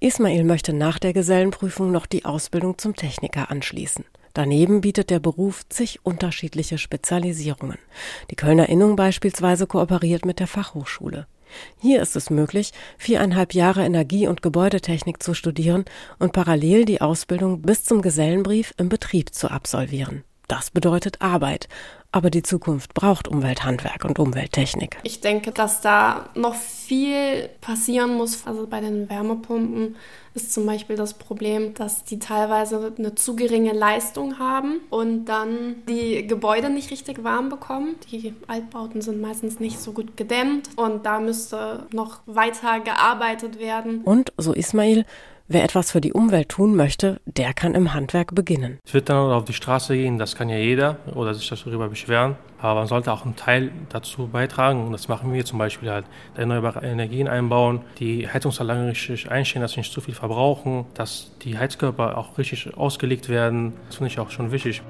Ismail 0.00 0.44
möchte 0.44 0.72
nach 0.72 0.98
der 0.98 1.12
Gesellenprüfung 1.12 1.90
noch 1.90 2.06
die 2.06 2.24
Ausbildung 2.24 2.78
zum 2.78 2.94
Techniker 2.94 3.50
anschließen. 3.50 4.04
Daneben 4.34 4.80
bietet 4.80 5.10
der 5.10 5.20
Beruf 5.20 5.62
zig 5.68 6.00
unterschiedliche 6.02 6.76
Spezialisierungen. 6.76 7.78
Die 8.30 8.36
Kölner 8.36 8.68
Innung 8.68 8.96
beispielsweise 8.96 9.66
kooperiert 9.68 10.24
mit 10.24 10.40
der 10.40 10.48
Fachhochschule. 10.48 11.28
Hier 11.80 12.02
ist 12.02 12.16
es 12.16 12.30
möglich, 12.30 12.72
viereinhalb 12.98 13.54
Jahre 13.54 13.84
Energie- 13.84 14.26
und 14.26 14.42
Gebäudetechnik 14.42 15.22
zu 15.22 15.34
studieren 15.34 15.84
und 16.18 16.32
parallel 16.32 16.84
die 16.84 17.00
Ausbildung 17.00 17.62
bis 17.62 17.84
zum 17.84 18.02
Gesellenbrief 18.02 18.74
im 18.76 18.88
Betrieb 18.88 19.32
zu 19.34 19.50
absolvieren. 19.50 20.24
Das 20.48 20.70
bedeutet 20.70 21.22
Arbeit, 21.22 21.68
aber 22.12 22.30
die 22.30 22.42
Zukunft 22.42 22.94
braucht 22.94 23.28
Umwelthandwerk 23.28 24.04
und 24.04 24.18
Umwelttechnik. 24.18 24.98
Ich 25.02 25.20
denke, 25.20 25.52
dass 25.52 25.80
da 25.80 26.28
noch 26.34 26.54
viel 26.54 27.48
passieren 27.60 28.14
muss. 28.16 28.46
Also 28.46 28.66
bei 28.66 28.80
den 28.80 29.08
Wärmepumpen 29.08 29.96
ist 30.34 30.52
zum 30.52 30.66
Beispiel 30.66 30.96
das 30.96 31.14
Problem, 31.14 31.74
dass 31.74 32.04
die 32.04 32.18
teilweise 32.18 32.92
eine 32.98 33.14
zu 33.14 33.36
geringe 33.36 33.72
Leistung 33.72 34.38
haben 34.38 34.80
und 34.90 35.24
dann 35.26 35.76
die 35.88 36.26
Gebäude 36.26 36.70
nicht 36.70 36.90
richtig 36.90 37.24
warm 37.24 37.48
bekommen. 37.48 37.96
Die 38.10 38.34
Altbauten 38.48 39.00
sind 39.00 39.20
meistens 39.20 39.60
nicht 39.60 39.80
so 39.80 39.92
gut 39.92 40.16
gedämmt 40.16 40.70
und 40.76 41.06
da 41.06 41.20
müsste 41.20 41.86
noch 41.92 42.20
weiter 42.26 42.80
gearbeitet 42.80 43.58
werden. 43.58 44.02
Und, 44.02 44.32
so 44.36 44.52
Ismail, 44.52 45.04
Wer 45.46 45.62
etwas 45.62 45.90
für 45.90 46.00
die 46.00 46.14
Umwelt 46.14 46.48
tun 46.48 46.74
möchte, 46.74 47.20
der 47.26 47.52
kann 47.52 47.74
im 47.74 47.92
Handwerk 47.92 48.34
beginnen. 48.34 48.78
Es 48.86 48.94
wird 48.94 49.10
dann 49.10 49.30
auf 49.30 49.44
die 49.44 49.52
Straße 49.52 49.94
gehen, 49.94 50.18
das 50.18 50.36
kann 50.36 50.48
ja 50.48 50.56
jeder 50.56 50.96
oder 51.14 51.34
sich 51.34 51.46
darüber 51.46 51.88
beschweren. 51.88 52.36
Aber 52.62 52.80
man 52.80 52.88
sollte 52.88 53.12
auch 53.12 53.26
einen 53.26 53.36
Teil 53.36 53.70
dazu 53.90 54.26
beitragen. 54.26 54.86
Und 54.86 54.92
das 54.92 55.06
machen 55.08 55.34
wir 55.34 55.44
zum 55.44 55.58
Beispiel 55.58 55.90
halt. 55.90 56.06
Erneuerbare 56.34 56.80
Energien 56.80 57.28
einbauen, 57.28 57.82
die 57.98 58.26
Heizungsanlagen 58.26 58.86
richtig 58.86 59.30
einstellen, 59.30 59.60
dass 59.60 59.72
sie 59.72 59.80
nicht 59.80 59.92
zu 59.92 60.00
viel 60.00 60.14
verbrauchen, 60.14 60.86
dass 60.94 61.30
die 61.42 61.58
Heizkörper 61.58 62.16
auch 62.16 62.38
richtig 62.38 62.74
ausgelegt 62.74 63.28
werden. 63.28 63.74
Das 63.88 63.96
finde 63.96 64.12
ich 64.12 64.18
auch 64.18 64.30
schon 64.30 64.50
wichtig. 64.50 64.80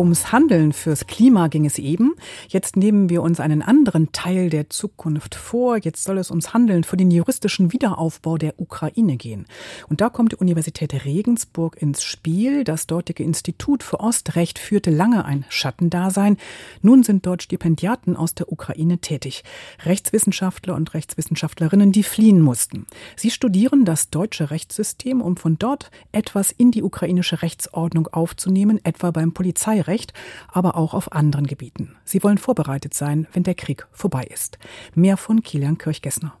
Ums 0.00 0.32
Handeln 0.32 0.72
fürs 0.72 1.06
Klima 1.06 1.48
ging 1.48 1.66
es 1.66 1.78
eben. 1.78 2.14
Jetzt 2.48 2.74
nehmen 2.74 3.10
wir 3.10 3.20
uns 3.20 3.38
einen 3.38 3.60
anderen 3.60 4.12
Teil 4.12 4.48
der 4.48 4.70
Zukunft 4.70 5.34
vor. 5.34 5.76
Jetzt 5.76 6.04
soll 6.04 6.16
es 6.16 6.30
ums 6.30 6.54
Handeln 6.54 6.84
für 6.84 6.96
den 6.96 7.10
juristischen 7.10 7.70
Wiederaufbau 7.70 8.38
der 8.38 8.58
Ukraine 8.58 9.18
gehen. 9.18 9.44
Und 9.90 10.00
da 10.00 10.08
kommt 10.08 10.32
die 10.32 10.36
Universität 10.36 11.04
Regensburg 11.04 11.76
ins 11.82 12.02
Spiel. 12.02 12.64
Das 12.64 12.86
dortige 12.86 13.22
Institut 13.22 13.82
für 13.82 14.00
Ostrecht 14.00 14.58
führte 14.58 14.90
lange 14.90 15.26
ein 15.26 15.44
Schattendasein. 15.50 16.38
Nun 16.80 17.02
sind 17.02 17.26
dort 17.26 17.42
Stipendiaten 17.42 18.16
aus 18.16 18.34
der 18.34 18.50
Ukraine 18.50 19.00
tätig. 19.00 19.44
Rechtswissenschaftler 19.84 20.76
und 20.76 20.94
Rechtswissenschaftlerinnen, 20.94 21.92
die 21.92 22.04
fliehen 22.04 22.40
mussten. 22.40 22.86
Sie 23.16 23.30
studieren 23.30 23.84
das 23.84 24.08
deutsche 24.08 24.50
Rechtssystem, 24.50 25.20
um 25.20 25.36
von 25.36 25.58
dort 25.58 25.90
etwas 26.10 26.52
in 26.52 26.70
die 26.70 26.82
ukrainische 26.82 27.42
Rechtsordnung 27.42 28.06
aufzunehmen, 28.06 28.82
etwa 28.82 29.10
beim 29.10 29.34
Polizeirecht. 29.34 29.89
Recht, 29.90 30.14
aber 30.48 30.76
auch 30.76 30.94
auf 30.94 31.12
anderen 31.12 31.46
Gebieten. 31.46 31.96
Sie 32.04 32.22
wollen 32.22 32.38
vorbereitet 32.38 32.94
sein, 32.94 33.26
wenn 33.32 33.42
der 33.42 33.54
Krieg 33.54 33.86
vorbei 33.92 34.24
ist. 34.24 34.58
Mehr 34.94 35.16
von 35.16 35.42
Kilian 35.42 35.78
Kirchgessner. 35.78 36.39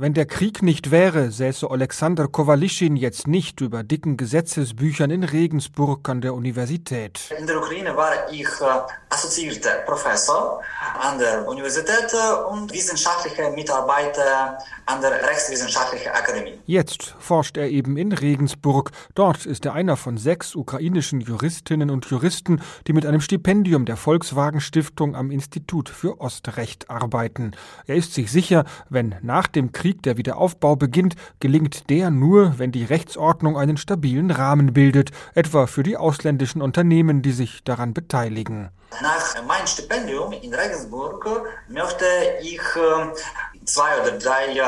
Wenn 0.00 0.14
der 0.14 0.26
Krieg 0.26 0.62
nicht 0.62 0.92
wäre, 0.92 1.32
säße 1.32 1.68
Alexander 1.68 2.28
Kowalischin 2.28 2.94
jetzt 2.94 3.26
nicht 3.26 3.60
über 3.60 3.82
dicken 3.82 4.16
Gesetzesbüchern 4.16 5.10
in 5.10 5.24
Regensburg 5.24 6.08
an 6.08 6.20
der 6.20 6.34
Universität. 6.34 7.18
In 7.36 7.48
der 7.48 7.58
Ukraine 7.58 7.96
war 7.96 8.30
ich 8.30 8.46
äh, 8.46 8.92
assoziierter 9.10 9.82
Professor 9.86 10.62
an 11.00 11.18
der 11.18 11.48
Universität 11.48 12.14
und 12.48 12.72
wissenschaftlicher 12.72 13.50
Mitarbeiter 13.50 14.58
an 14.86 15.00
der 15.00 15.10
Rechtswissenschaftlichen 15.10 16.12
Akademie. 16.12 16.60
Jetzt 16.66 17.16
forscht 17.18 17.56
er 17.56 17.68
eben 17.68 17.96
in 17.96 18.12
Regensburg. 18.12 18.92
Dort 19.16 19.46
ist 19.46 19.66
er 19.66 19.74
einer 19.74 19.96
von 19.96 20.16
sechs 20.16 20.54
ukrainischen 20.54 21.20
Juristinnen 21.20 21.90
und 21.90 22.06
Juristen, 22.06 22.62
die 22.86 22.92
mit 22.92 23.04
einem 23.04 23.20
Stipendium 23.20 23.84
der 23.84 23.96
Volkswagen 23.96 24.60
Stiftung 24.60 25.16
am 25.16 25.32
Institut 25.32 25.88
für 25.88 26.20
Ostrecht 26.20 26.88
arbeiten. 26.88 27.52
Er 27.86 27.96
ist 27.96 28.14
sich 28.14 28.30
sicher, 28.30 28.64
wenn 28.88 29.16
nach 29.22 29.48
dem 29.48 29.72
Krieg 29.72 29.87
Krieg 29.88 30.02
der 30.02 30.18
Wiederaufbau 30.18 30.76
beginnt, 30.76 31.16
gelingt 31.40 31.88
der 31.88 32.10
nur, 32.10 32.58
wenn 32.58 32.72
die 32.72 32.84
Rechtsordnung 32.84 33.56
einen 33.56 33.78
stabilen 33.78 34.30
Rahmen 34.30 34.74
bildet, 34.74 35.12
etwa 35.34 35.66
für 35.66 35.82
die 35.82 35.96
ausländischen 35.96 36.60
Unternehmen, 36.60 37.22
die 37.22 37.32
sich 37.32 37.64
daran 37.64 37.94
beteiligen. 37.94 38.68
Nach 39.00 39.46
meinem 39.46 39.66
Stipendium 39.66 40.32
in 40.32 40.52
Regensburg 40.52 41.26
möchte 41.68 42.04
ich 42.42 42.58
äh, 42.58 43.64
zwei 43.64 43.98
oder 44.02 44.18
drei 44.18 44.60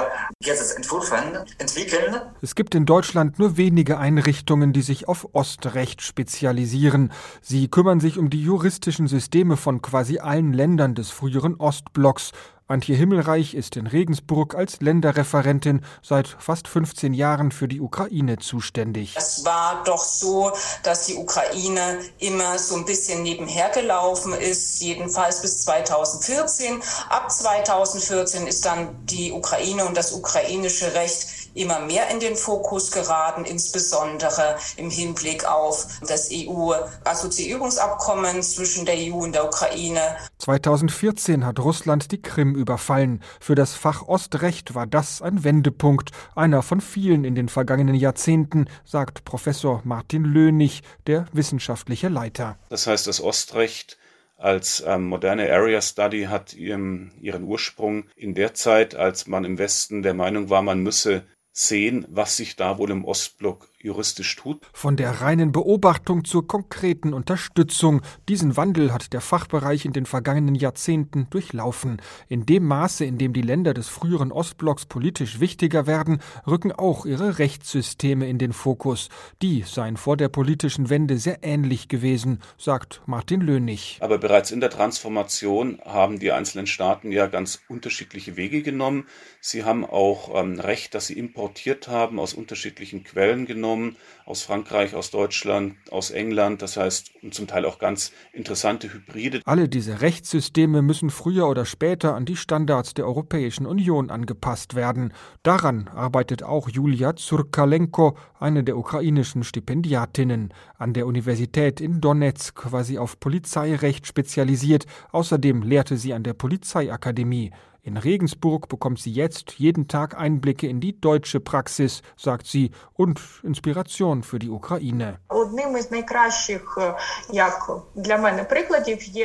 Gesetzentwürfe 0.43 1.17
entwickeln. 1.59 2.17
Es 2.41 2.55
gibt 2.55 2.75
in 2.75 2.87
Deutschland 2.87 3.39
nur 3.39 3.59
wenige 3.59 3.99
Einrichtungen, 3.99 4.73
die 4.73 4.83
sich 4.83 5.07
auf 5.07 5.29
Ostrecht 5.35 6.01
spezialisieren. 6.01 7.13
Sie 7.43 7.69
kümmern 7.69 8.01
sich 8.01 8.17
um 8.17 8.31
die 8.31 8.43
juristischen 8.43 9.07
Systeme 9.07 9.59
von 9.59 9.83
quasi 9.83 10.19
allen 10.19 10.55
Ländern 10.55 10.95
des 10.95 11.11
früheren 11.11 11.57
Ostblocks 11.57 12.33
Antje 12.71 12.95
Himmelreich 12.95 13.55
ist 13.55 13.75
in 13.75 13.89
Regensburg 13.89 14.55
als 14.55 14.81
Länderreferentin 14.81 15.81
seit 16.05 16.29
fast 16.29 16.69
15 16.69 17.15
Jahren 17.15 17.51
für 17.51 17.67
die 17.67 17.81
Ukraine 17.81 18.39
zuständig. 18.39 19.15
Es 19.17 19.45
war 19.45 19.83
doch 19.85 20.05
so, 20.05 20.53
dass 20.85 21.07
die 21.07 21.17
Ukraine 21.17 21.99
immer 22.21 22.61
so 22.61 22.77
ein 22.77 22.85
bisschen 22.85 23.25
nebenher 23.25 23.71
gelaufen 23.71 24.35
ist, 24.35 24.81
jedenfalls 24.81 25.43
bis 25.43 25.65
2014. 25.65 26.81
Ab 27.09 27.33
2014 27.33 28.47
ist 28.47 28.65
dann 28.65 29.05
die 29.07 29.33
Ukraine 29.33 29.87
und 29.87 29.97
das 29.97 30.13
ukrainische 30.13 30.95
Recht 30.95 31.41
immer 31.55 31.81
mehr 31.81 32.09
in 32.11 32.21
den 32.21 32.37
Fokus 32.37 32.93
geraten, 32.93 33.45
insbesondere 33.45 34.57
im 34.77 34.89
Hinblick 34.91 35.45
auf 35.45 35.87
das 36.07 36.31
EU-Assoziierungsabkommen 36.33 38.41
zwischen 38.43 38.87
der 38.87 38.95
EU 38.97 39.17
und 39.17 39.35
der 39.35 39.47
Ukraine. 39.47 40.01
2014 40.39 41.45
hat 41.45 41.59
Russland 41.59 42.13
die 42.13 42.23
Krim 42.23 42.55
überfallen. 42.61 43.21
Für 43.41 43.55
das 43.55 43.75
Fach 43.75 44.07
Ostrecht 44.07 44.75
war 44.75 44.87
das 44.87 45.23
ein 45.23 45.43
Wendepunkt, 45.43 46.11
einer 46.37 46.63
von 46.63 46.81
vielen 46.81 47.25
in 47.25 47.35
den 47.35 47.49
vergangenen 47.49 47.95
Jahrzehnten, 47.95 48.67
sagt 48.85 49.25
Professor 49.25 49.81
Martin 49.85 50.25
Lönig, 50.25 50.83
der 51.07 51.27
wissenschaftliche 51.33 52.09
Leiter. 52.09 52.59
Das 52.69 52.87
heißt, 52.87 53.07
das 53.07 53.21
Ostrecht 53.21 53.99
als 54.37 54.83
ähm, 54.87 55.05
moderne 55.05 55.53
Area 55.53 55.83
Study 55.83 56.25
hat 56.25 56.55
ihren, 56.55 57.13
ihren 57.21 57.45
Ursprung 57.45 58.05
in 58.17 58.35
der 58.35 58.55
Zeit, 58.55 58.95
als 58.95 59.27
man 59.27 59.45
im 59.45 59.59
Westen 59.59 60.03
der 60.03 60.15
Meinung 60.15 60.49
war, 60.49 60.63
man 60.63 60.81
müsse 60.83 61.25
sehen, 61.53 62.07
was 62.09 62.37
sich 62.37 62.57
da 62.57 62.79
wohl 62.79 62.91
im 62.91 63.05
Ostblock 63.05 63.69
juristisch 63.83 64.37
tut. 64.37 64.61
Von 64.73 64.97
der 64.97 65.21
reinen 65.21 65.53
Beobachtung 65.53 66.25
zur 66.25 66.47
konkreten 66.47 67.13
Unterstützung. 67.15 68.03
Diesen 68.29 68.57
Wandel 68.57 68.93
hat 68.93 69.13
der 69.13 69.21
Fachbereich 69.21 69.85
in 69.85 69.93
den 69.93 70.07
vergangenen 70.07 70.55
Jahrzehnten 70.55 71.29
durchlaufen. 71.31 72.01
In 72.29 72.47
dem 72.47 72.67
Maße, 72.67 73.05
in 73.05 73.19
dem 73.19 73.33
die 73.33 73.43
Länder 73.43 73.75
des 73.75 73.89
früheren 73.89 74.33
Ostblocks 74.33 74.87
politisch 74.87 75.41
wichtiger 75.41 75.87
werden, 75.87 76.21
rücken 76.47 76.73
auch 76.73 77.07
ihre 77.07 77.39
Rechtssysteme 77.39 78.29
in 78.29 78.39
den 78.39 78.53
Fokus. 78.53 79.09
Die 79.43 79.63
seien 79.63 79.97
vor 79.97 80.17
der 80.17 80.29
politischen 80.29 80.91
Wende 80.91 81.19
sehr 81.19 81.43
ähnlich 81.43 81.89
gewesen, 81.89 82.41
sagt 82.59 83.03
Martin 83.07 83.41
Lönig. 83.41 83.99
Aber 84.01 84.19
bereits 84.19 84.51
in 84.51 84.61
der 84.61 84.71
Transformation 84.71 85.81
haben 85.85 86.19
die 86.19 86.33
einzelnen 86.33 86.67
Staaten 86.67 87.13
ja 87.13 87.27
ganz 87.27 87.61
unterschiedliche 87.69 88.37
Wege 88.37 88.63
genommen. 88.63 89.07
Sie 89.41 89.65
haben 89.65 89.85
auch 89.85 90.35
ähm, 90.35 90.61
Recht, 90.61 90.95
das 90.95 91.07
sie 91.07 91.19
importiert 91.19 91.89
haben, 91.89 92.19
aus 92.19 92.35
unterschiedlichen 92.35 93.05
Quellen 93.05 93.47
genommen 93.47 93.70
genommen, 93.71 93.97
aus 94.27 94.43
Frankreich, 94.43 94.95
aus 94.95 95.11
Deutschland, 95.11 95.75
aus 95.91 96.11
England, 96.11 96.63
das 96.63 96.77
heißt 96.77 97.11
und 97.23 97.35
zum 97.35 97.47
Teil 97.47 97.65
auch 97.65 97.79
ganz 97.79 98.13
interessante 98.33 98.93
Hybride. 98.93 99.41
Alle 99.45 99.69
diese 99.69 100.03
Rechtssysteme 100.03 100.83
müssen 100.83 101.11
früher 101.11 101.49
oder 101.49 101.65
später 101.65 102.15
an 102.15 102.27
die 102.27 102.37
Standards 102.37 102.95
der 102.95 103.07
Europäischen 103.07 103.67
Union 103.67 104.11
angepasst 104.11 104.75
werden. 104.75 105.13
Daran 105.43 105.89
arbeitet 105.89 106.43
auch 106.43 106.69
Julia 106.69 107.17
Zurkalenko, 107.17 108.17
eine 108.39 108.63
der 108.63 108.77
ukrainischen 108.77 109.43
Stipendiatinnen. 109.43 110.55
An 110.79 110.93
der 110.93 111.07
Universität 111.07 111.81
in 111.81 112.01
Donetsk 112.01 112.71
war 112.71 112.85
sie 112.85 112.99
auf 112.99 113.19
Polizeirecht 113.19 114.07
spezialisiert, 114.07 114.87
außerdem 115.11 115.63
lehrte 115.63 115.97
sie 115.97 116.13
an 116.13 116.23
der 116.23 116.35
Polizeiakademie. 116.35 117.51
In 117.83 117.97
Regensburg 117.97 118.69
bekommt 118.69 118.99
sie 118.99 119.11
jetzt 119.11 119.53
jeden 119.53 119.89
Tag 119.89 120.19
Einblicke 120.19 120.67
in 120.67 120.81
die 120.81 121.01
deutsche 121.01 121.41
Praxis, 121.41 122.03
sagt 122.15 122.47
sie, 122.47 122.73
und 122.93 123.19
Inspiration 123.43 124.23
für 124.23 124.39
die 124.39 124.51
Ukraine. 124.51 125.19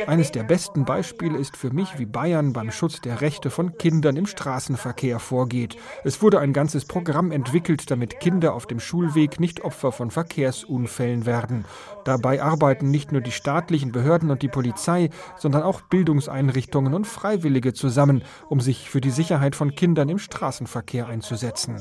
Eines 0.06 0.32
der 0.32 0.42
besten 0.44 0.84
Beispiele 0.86 1.38
ist 1.38 1.56
für 1.56 1.70
mich, 1.70 1.98
wie 1.98 2.06
Bayern 2.06 2.54
beim 2.54 2.70
Schutz 2.70 3.02
der 3.02 3.20
Rechte 3.20 3.50
von 3.50 3.76
Kindern 3.76 4.16
im 4.16 4.26
Straßenverkehr 4.26 5.18
vorgeht. 5.18 5.76
Es 6.04 6.22
wurde 6.22 6.40
ein 6.40 6.54
ganzes 6.54 6.86
Programm 6.86 7.32
entwickelt, 7.32 7.90
damit 7.90 8.20
Kinder 8.20 8.54
auf 8.54 8.64
dem 8.64 8.80
Schulweg 8.80 9.38
nicht 9.38 9.64
Opfer 9.64 9.92
von 9.92 10.10
Verkehrsunfällen 10.10 11.26
werden. 11.26 11.66
Dabei 12.04 12.42
arbeiten 12.42 12.90
nicht 12.90 13.12
nur 13.12 13.20
die 13.20 13.32
staatlichen 13.32 13.92
Behörden 13.92 14.30
und 14.30 14.40
die 14.40 14.48
Polizei, 14.48 15.10
sondern 15.36 15.62
auch 15.62 15.82
Bildungseinrichtungen 15.82 16.94
und 16.94 17.06
Freiwillige 17.06 17.74
zusammen, 17.74 18.22
um 18.48 18.60
sich 18.60 18.90
für 18.90 19.00
die 19.00 19.10
Sicherheit 19.10 19.56
von 19.56 19.74
Kindern 19.74 20.08
im 20.08 20.18
Straßenverkehr 20.18 21.06
einzusetzen. 21.06 21.80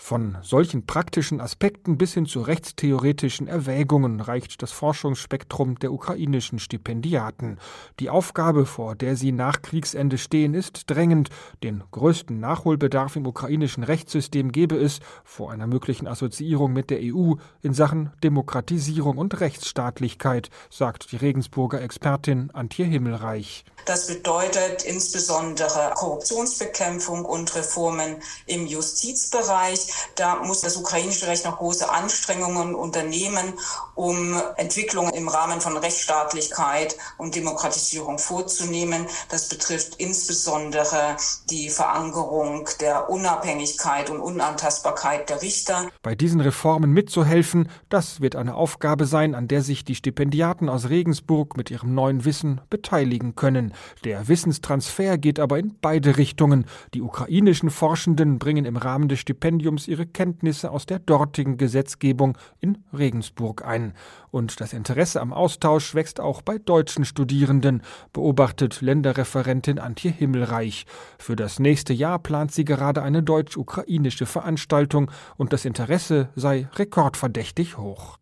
Von 0.00 0.36
solchen 0.42 0.86
praktischen 0.86 1.40
Aspekten 1.40 1.98
bis 1.98 2.14
hin 2.14 2.26
zu 2.26 2.40
rechtstheoretischen 2.40 3.46
Erwägungen 3.46 4.20
reicht 4.20 4.62
das 4.62 4.72
Forschungsspektrum 4.72 5.78
der 5.78 5.92
ukrainischen 5.92 6.58
Stipendiaten. 6.58 7.58
Die 8.00 8.10
Aufgabe, 8.10 8.66
vor 8.66 8.94
der 8.94 9.16
sie 9.16 9.32
nach 9.32 9.62
Kriegsende 9.62 10.18
stehen, 10.18 10.54
ist 10.54 10.90
drängend. 10.90 11.28
Den 11.62 11.82
größten 11.90 12.38
Nachholbedarf 12.40 13.16
im 13.16 13.26
ukrainischen 13.26 13.84
Rechtssystem 13.84 14.52
gebe 14.52 14.76
es 14.76 15.00
vor 15.24 15.52
einer 15.52 15.66
möglichen 15.66 16.06
Assoziierung 16.06 16.72
mit 16.72 16.90
der 16.90 17.00
EU 17.02 17.34
in 17.62 17.74
Sachen 17.74 18.10
Demokratisierung 18.22 19.18
und 19.18 19.40
Rechtsstaatlichkeit, 19.40 20.50
sagt 20.70 21.12
die 21.12 21.16
Regensburger 21.16 21.80
Expertin 21.80 22.50
Antje 22.52 22.84
Himmelreich. 22.84 23.64
Das 23.84 24.06
bedeutet 24.06 24.82
insbesondere 24.84 25.92
Korruptionsbekämpfung 25.94 27.24
und 27.24 27.54
Reformen 27.54 28.16
im 28.46 28.66
Justizbereich. 28.66 29.88
Da 30.14 30.36
muss 30.36 30.62
das 30.62 30.76
ukrainische 30.76 31.26
Recht 31.26 31.44
noch 31.44 31.58
große 31.58 31.90
Anstrengungen 31.90 32.74
unternehmen, 32.74 33.54
um 33.94 34.40
Entwicklungen 34.56 35.12
im 35.12 35.28
Rahmen 35.28 35.60
von 35.60 35.76
Rechtsstaatlichkeit 35.76 36.96
und 37.18 37.34
Demokratisierung 37.34 38.18
vorzunehmen. 38.18 39.06
Das 39.28 39.48
betrifft 39.48 39.96
insbesondere 39.96 41.16
die 41.50 41.68
Verankerung 41.68 42.68
der 42.80 43.10
Unabhängigkeit 43.10 44.08
und 44.08 44.20
Unantastbarkeit 44.20 45.28
der 45.28 45.42
Richter. 45.42 45.88
Bei 46.02 46.14
diesen 46.14 46.40
Reformen 46.40 46.90
mitzuhelfen, 46.90 47.68
das 47.90 48.20
wird 48.20 48.34
eine 48.36 48.54
Aufgabe 48.54 49.04
sein, 49.04 49.34
an 49.34 49.46
der 49.46 49.62
sich 49.62 49.84
die 49.84 49.94
Stipendiaten 49.94 50.70
aus 50.70 50.88
Regensburg 50.88 51.56
mit 51.56 51.70
ihrem 51.70 51.94
neuen 51.94 52.24
Wissen 52.24 52.62
beteiligen 52.70 53.34
können. 53.34 53.63
Der 54.04 54.28
Wissenstransfer 54.28 55.18
geht 55.18 55.38
aber 55.40 55.58
in 55.58 55.74
beide 55.80 56.16
Richtungen. 56.16 56.66
Die 56.94 57.02
ukrainischen 57.02 57.70
Forschenden 57.70 58.38
bringen 58.38 58.64
im 58.64 58.76
Rahmen 58.76 59.08
des 59.08 59.20
Stipendiums 59.20 59.88
ihre 59.88 60.06
Kenntnisse 60.06 60.70
aus 60.70 60.86
der 60.86 60.98
dortigen 60.98 61.56
Gesetzgebung 61.56 62.36
in 62.60 62.78
Regensburg 62.92 63.64
ein. 63.64 63.94
Und 64.30 64.60
das 64.60 64.72
Interesse 64.72 65.20
am 65.20 65.32
Austausch 65.32 65.94
wächst 65.94 66.20
auch 66.20 66.42
bei 66.42 66.58
deutschen 66.58 67.04
Studierenden, 67.04 67.82
beobachtet 68.12 68.80
Länderreferentin 68.80 69.78
Antje 69.78 70.10
Himmelreich. 70.10 70.86
Für 71.18 71.36
das 71.36 71.58
nächste 71.58 71.92
Jahr 71.92 72.18
plant 72.18 72.52
sie 72.52 72.64
gerade 72.64 73.02
eine 73.02 73.22
deutsch-ukrainische 73.22 74.26
Veranstaltung 74.26 75.10
und 75.36 75.52
das 75.52 75.64
Interesse 75.64 76.28
sei 76.34 76.68
rekordverdächtig 76.74 77.78
hoch. 77.78 78.18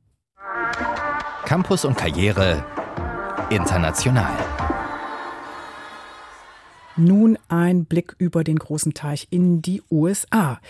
Campus 1.45 1.85
und 1.85 1.97
Karriere 1.97 2.65
international. 3.51 4.33
Nun 6.97 7.39
ein 7.49 7.87
Blick 7.87 8.15
über 8.19 8.45
den 8.45 8.59
großen 8.59 8.93
Teich 8.93 9.29
in 9.31 9.63
die 9.63 9.83
USA. 9.91 10.61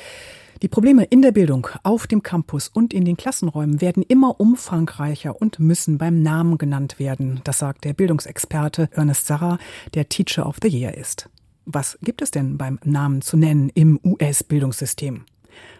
Die 0.62 0.68
Probleme 0.68 1.02
in 1.02 1.22
der 1.22 1.32
Bildung, 1.32 1.66
auf 1.82 2.06
dem 2.06 2.22
Campus 2.22 2.68
und 2.68 2.94
in 2.94 3.04
den 3.04 3.16
Klassenräumen 3.16 3.80
werden 3.80 4.04
immer 4.04 4.38
umfangreicher 4.38 5.40
und 5.40 5.58
müssen 5.58 5.98
beim 5.98 6.22
Namen 6.22 6.58
genannt 6.58 7.00
werden. 7.00 7.40
Das 7.42 7.58
sagt 7.58 7.84
der 7.84 7.94
Bildungsexperte 7.94 8.88
Ernest 8.92 9.26
Sarra, 9.26 9.58
der 9.94 10.08
Teacher 10.08 10.46
of 10.46 10.58
the 10.62 10.68
Year 10.68 10.96
ist. 10.96 11.28
Was 11.64 11.98
gibt 12.02 12.22
es 12.22 12.30
denn 12.30 12.58
beim 12.58 12.78
Namen 12.84 13.22
zu 13.22 13.36
nennen 13.36 13.70
im 13.74 13.98
US-Bildungssystem? 14.04 15.24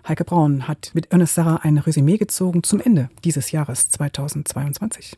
Heike 0.08 0.24
Braun 0.24 0.66
hat 0.66 0.90
mit 0.94 1.12
Ernest 1.12 1.36
Sarra 1.36 1.60
ein 1.62 1.78
Resümee 1.78 2.18
gezogen 2.18 2.64
zum 2.64 2.80
Ende 2.80 3.08
dieses 3.24 3.52
Jahres 3.52 3.88
2022. 3.88 5.16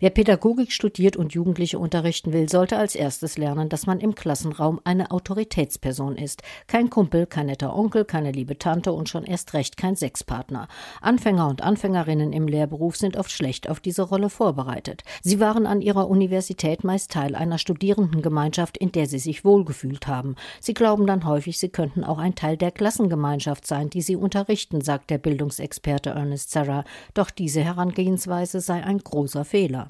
Wer 0.00 0.10
Pädagogik 0.10 0.70
studiert 0.70 1.16
und 1.16 1.32
Jugendliche 1.32 1.80
unterrichten 1.80 2.32
will, 2.32 2.48
sollte 2.48 2.76
als 2.76 2.94
erstes 2.94 3.36
lernen, 3.36 3.68
dass 3.68 3.86
man 3.86 3.98
im 3.98 4.14
Klassenraum 4.14 4.80
eine 4.84 5.10
Autoritätsperson 5.10 6.14
ist. 6.14 6.42
Kein 6.68 6.88
Kumpel, 6.88 7.26
kein 7.26 7.46
netter 7.46 7.74
Onkel, 7.74 8.04
keine 8.04 8.30
liebe 8.30 8.56
Tante 8.58 8.92
und 8.92 9.08
schon 9.08 9.24
erst 9.24 9.54
recht 9.54 9.76
kein 9.76 9.96
Sexpartner. 9.96 10.68
Anfänger 11.00 11.48
und 11.48 11.62
Anfängerinnen 11.62 12.32
im 12.32 12.46
Lehrberuf 12.46 12.96
sind 12.96 13.16
oft 13.16 13.32
schlecht 13.32 13.68
auf 13.68 13.80
diese 13.80 14.02
Rolle 14.02 14.30
vorbereitet. 14.30 15.02
Sie 15.22 15.40
waren 15.40 15.66
an 15.66 15.80
ihrer 15.80 16.08
Universität 16.08 16.84
meist 16.84 17.10
Teil 17.10 17.34
einer 17.34 17.58
Studierendengemeinschaft, 17.58 18.78
in 18.78 18.92
der 18.92 19.06
sie 19.06 19.18
sich 19.18 19.44
wohlgefühlt 19.44 20.06
haben. 20.06 20.36
Sie 20.60 20.74
glauben 20.74 21.08
dann 21.08 21.26
häufig, 21.26 21.58
sie 21.58 21.70
könnten 21.70 22.04
auch 22.04 22.18
ein 22.18 22.36
Teil 22.36 22.56
der 22.56 22.70
Klassengemeinschaft 22.70 23.66
sein, 23.66 23.90
die 23.90 24.02
sie 24.02 24.14
unterrichten, 24.14 24.80
sagt 24.80 25.10
der 25.10 25.18
Bildungsexperte 25.18 26.10
Ernest 26.10 26.52
Sarah. 26.52 26.84
Doch 27.14 27.30
diese 27.30 27.64
Herangehensweise 27.64 28.60
sei 28.60 28.84
ein 28.84 28.98
großer 28.98 29.44
Fehler. 29.44 29.87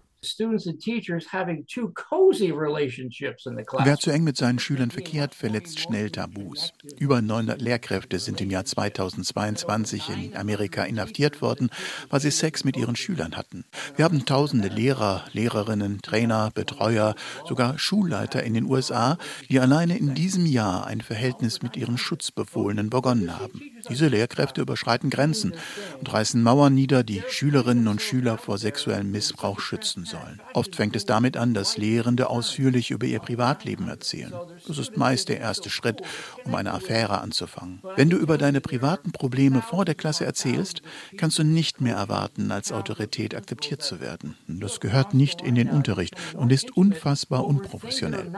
Wer 3.85 3.97
zu 3.99 4.11
eng 4.11 4.25
mit 4.25 4.37
seinen 4.37 4.59
Schülern 4.59 4.91
verkehrt, 4.91 5.35
verletzt 5.37 5.79
schnell 5.79 6.11
Tabus. 6.11 6.73
Über 6.99 7.23
900 7.23 7.63
Lehrkräfte 7.63 8.19
sind 8.19 8.41
im 8.41 8.51
Jahr 8.51 8.65
2022 8.65 10.09
in 10.09 10.37
Amerika 10.37 10.83
inhaftiert 10.83 11.41
worden, 11.41 11.71
weil 12.11 12.19
sie 12.19 12.33
Sex 12.33 12.65
mit 12.65 12.77
ihren 12.77 12.97
Schülern 12.97 13.37
hatten. 13.37 13.65
Wir 13.95 14.05
haben 14.05 14.25
tausende 14.25 14.67
Lehrer, 14.67 15.25
Lehrerinnen, 15.33 16.03
Trainer, 16.03 16.51
Betreuer, 16.53 17.15
sogar 17.47 17.79
Schulleiter 17.79 18.43
in 18.43 18.55
den 18.55 18.65
USA, 18.65 19.19
die 19.49 19.61
alleine 19.61 19.97
in 19.99 20.17
diesem 20.17 20.47
Jahr 20.47 20.87
ein 20.89 21.01
Verhältnis 21.01 21.63
mit 21.63 21.77
ihren 21.77 21.97
Schutzbefohlenen 21.97 22.91
begonnen 22.91 23.39
haben. 23.39 23.63
Diese 23.89 24.09
Lehrkräfte 24.09 24.61
überschreiten 24.61 25.11
Grenzen 25.11 25.55
und 25.99 26.13
reißen 26.13 26.43
Mauern 26.43 26.75
nieder, 26.75 27.03
die 27.03 27.23
Schülerinnen 27.29 27.89
und 27.89 28.03
Schüler 28.03 28.39
vor 28.39 28.59
sexuellem 28.59 29.11
Missbrauch 29.11 29.61
schützen 29.61 30.05
sollen. 30.05 30.41
Oft 30.55 30.77
fängt 30.77 30.97
es 30.97 31.07
damit 31.07 31.37
an, 31.37 31.55
dass 31.55 31.77
Lehrende 31.77 32.31
ausführlich 32.31 32.91
über 32.91 33.07
ihr 33.07 33.21
Privatleben 33.21 33.89
erzählen. 33.89 34.33
Das 34.67 34.79
ist 34.79 34.97
meist 34.97 35.29
der 35.29 35.41
erste 35.41 35.71
Schritt, 35.71 36.03
um 36.45 36.55
eine 36.55 36.73
Affäre 36.73 37.21
anzufangen. 37.21 37.83
Wenn 37.97 38.11
du 38.11 38.17
über 38.17 38.39
deine 38.39 38.61
privaten 38.61 39.13
Probleme 39.13 39.63
vor 39.63 39.85
der 39.85 39.95
Klasse 39.95 40.25
erzählst, 40.25 40.83
kannst 41.17 41.39
du 41.39 41.45
nicht 41.45 41.81
mehr 41.81 41.97
erwarten, 41.97 42.51
als 42.51 42.73
Autorität 42.73 43.35
akzeptiert 43.35 43.83
zu 43.83 44.01
werden. 44.01 44.37
Das 44.47 44.81
gehört 44.81 45.15
nicht 45.15 45.41
in 45.43 45.55
den 45.55 45.71
Unterricht 45.71 46.15
und 46.35 46.53
ist 46.53 46.77
unfassbar 46.77 47.47
unprofessionell. 47.47 48.33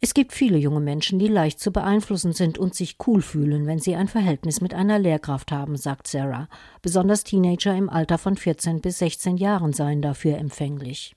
Es 0.00 0.12
gibt 0.12 0.32
viele 0.32 0.58
junge 0.58 0.80
Menschen, 0.80 1.18
die 1.18 1.28
leicht 1.28 1.60
zu 1.60 1.72
beeinflussen 1.72 2.32
sind 2.32 2.58
und 2.58 2.74
sich 2.74 2.96
cool 3.06 3.22
fühlen, 3.22 3.63
wenn 3.66 3.78
sie 3.78 3.94
ein 3.94 4.08
Verhältnis 4.08 4.60
mit 4.60 4.74
einer 4.74 4.98
Lehrkraft 4.98 5.52
haben, 5.52 5.76
sagt 5.76 6.06
Sarah. 6.06 6.48
Besonders 6.82 7.24
Teenager 7.24 7.74
im 7.74 7.88
Alter 7.88 8.18
von 8.18 8.36
14 8.36 8.80
bis 8.80 8.98
16 8.98 9.36
Jahren 9.36 9.72
seien 9.72 10.02
dafür 10.02 10.38
empfänglich. 10.38 11.14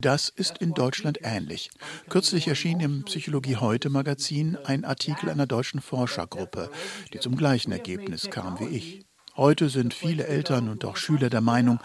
Das 0.00 0.28
ist 0.28 0.58
in 0.58 0.74
Deutschland 0.74 1.18
ähnlich. 1.22 1.70
Kürzlich 2.08 2.48
erschien 2.48 2.80
im 2.80 3.04
Psychologie 3.04 3.56
heute 3.56 3.90
Magazin 3.90 4.56
ein 4.64 4.84
Artikel 4.84 5.30
einer 5.30 5.46
deutschen 5.46 5.80
Forschergruppe, 5.80 6.70
die 7.12 7.20
zum 7.20 7.36
gleichen 7.36 7.72
Ergebnis 7.72 8.30
kam 8.30 8.58
wie 8.60 8.76
ich. 8.76 9.06
Heute 9.34 9.70
sind 9.70 9.94
viele 9.94 10.26
Eltern 10.26 10.68
und 10.68 10.84
auch 10.84 10.96
Schüler 10.96 11.30
der 11.30 11.40
Meinung, 11.40 11.78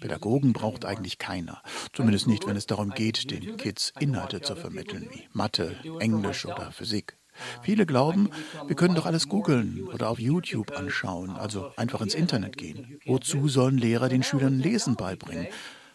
Pädagogen 0.00 0.52
braucht 0.52 0.84
eigentlich 0.84 1.18
keiner. 1.18 1.60
Zumindest 1.92 2.28
nicht, 2.28 2.46
wenn 2.46 2.56
es 2.56 2.66
darum 2.66 2.90
geht, 2.90 3.30
den 3.30 3.56
Kids 3.56 3.92
Inhalte 3.98 4.40
zu 4.40 4.54
vermitteln, 4.54 5.08
wie 5.10 5.28
Mathe, 5.32 5.76
Englisch 5.98 6.46
oder 6.46 6.70
Physik. 6.70 7.16
Viele 7.62 7.86
glauben, 7.86 8.30
wir 8.66 8.76
können 8.76 8.94
doch 8.94 9.06
alles 9.06 9.28
googeln 9.28 9.88
oder 9.92 10.08
auf 10.08 10.18
YouTube 10.18 10.76
anschauen, 10.76 11.30
also 11.30 11.72
einfach 11.76 12.00
ins 12.00 12.14
Internet 12.14 12.56
gehen. 12.56 12.98
Wozu 13.06 13.48
sollen 13.48 13.78
Lehrer 13.78 14.08
den 14.08 14.22
Schülern 14.22 14.58
Lesen 14.58 14.96
beibringen? 14.96 15.46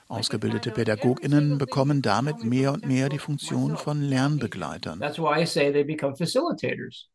Ausgebildete 0.09 0.71
Pädagoginnen 0.71 1.57
bekommen 1.57 2.01
damit 2.01 2.43
mehr 2.43 2.71
und 2.71 2.85
mehr 2.87 3.09
die 3.09 3.19
Funktion 3.19 3.75
von 3.75 4.01
Lernbegleitern. 4.01 5.01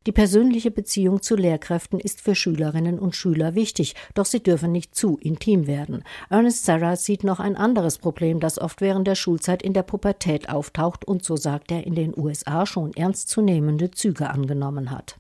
Die 0.07 0.13
persönliche 0.13 0.71
Beziehung 0.71 1.23
zu 1.23 1.37
Lehrkräften 1.37 1.99
ist 1.99 2.21
für 2.21 2.35
Schülerinnen 2.35 2.99
und 2.99 3.17
Schüler 3.17 3.55
wichtig, 3.55 3.95
doch 4.15 4.27
sie 4.27 4.43
dürfen 4.43 4.73
nicht 4.73 4.95
zu 4.95 5.17
intim 5.19 5.67
werden. 5.67 6.05
Ernest 6.29 6.67
Sarah 6.67 6.97
sieht 6.97 7.25
noch 7.25 7.41
ein 7.41 7.57
anderes 7.57 7.97
Problem, 7.97 8.41
das 8.41 8.59
oft 8.59 8.83
während 8.83 9.07
der 9.07 9.15
Schulzeit 9.15 9.63
in 9.63 9.73
der 9.73 9.85
Pubertät 9.85 10.51
auftaucht 10.51 11.07
und, 11.07 11.25
so 11.25 11.37
sagt 11.37 11.73
er, 11.73 11.87
in 11.87 11.95
den 11.95 12.13
USA 12.17 12.67
schon 12.67 12.93
ernstzunehmende 12.93 13.91
Züge 13.91 14.29
angenommen 14.29 14.91
hat. 14.91 15.17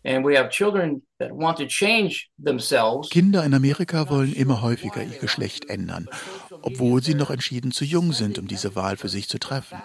Kinder 3.11 3.44
in 3.44 3.54
Amerika 3.54 4.11
wollen 4.11 4.35
immer 4.35 4.61
häufiger 4.61 5.02
ihr 5.02 5.18
Geschlecht 5.18 5.70
ändern 5.70 6.08
obwohl 6.62 7.03
sie 7.03 7.14
noch 7.14 7.31
entschieden 7.31 7.72
zu 7.72 7.85
jung 7.85 8.12
sind, 8.12 8.38
um 8.38 8.46
diese 8.46 8.75
Wahl 8.75 8.96
für 8.96 9.09
sich 9.09 9.29
zu 9.29 9.38
treffen. 9.38 9.81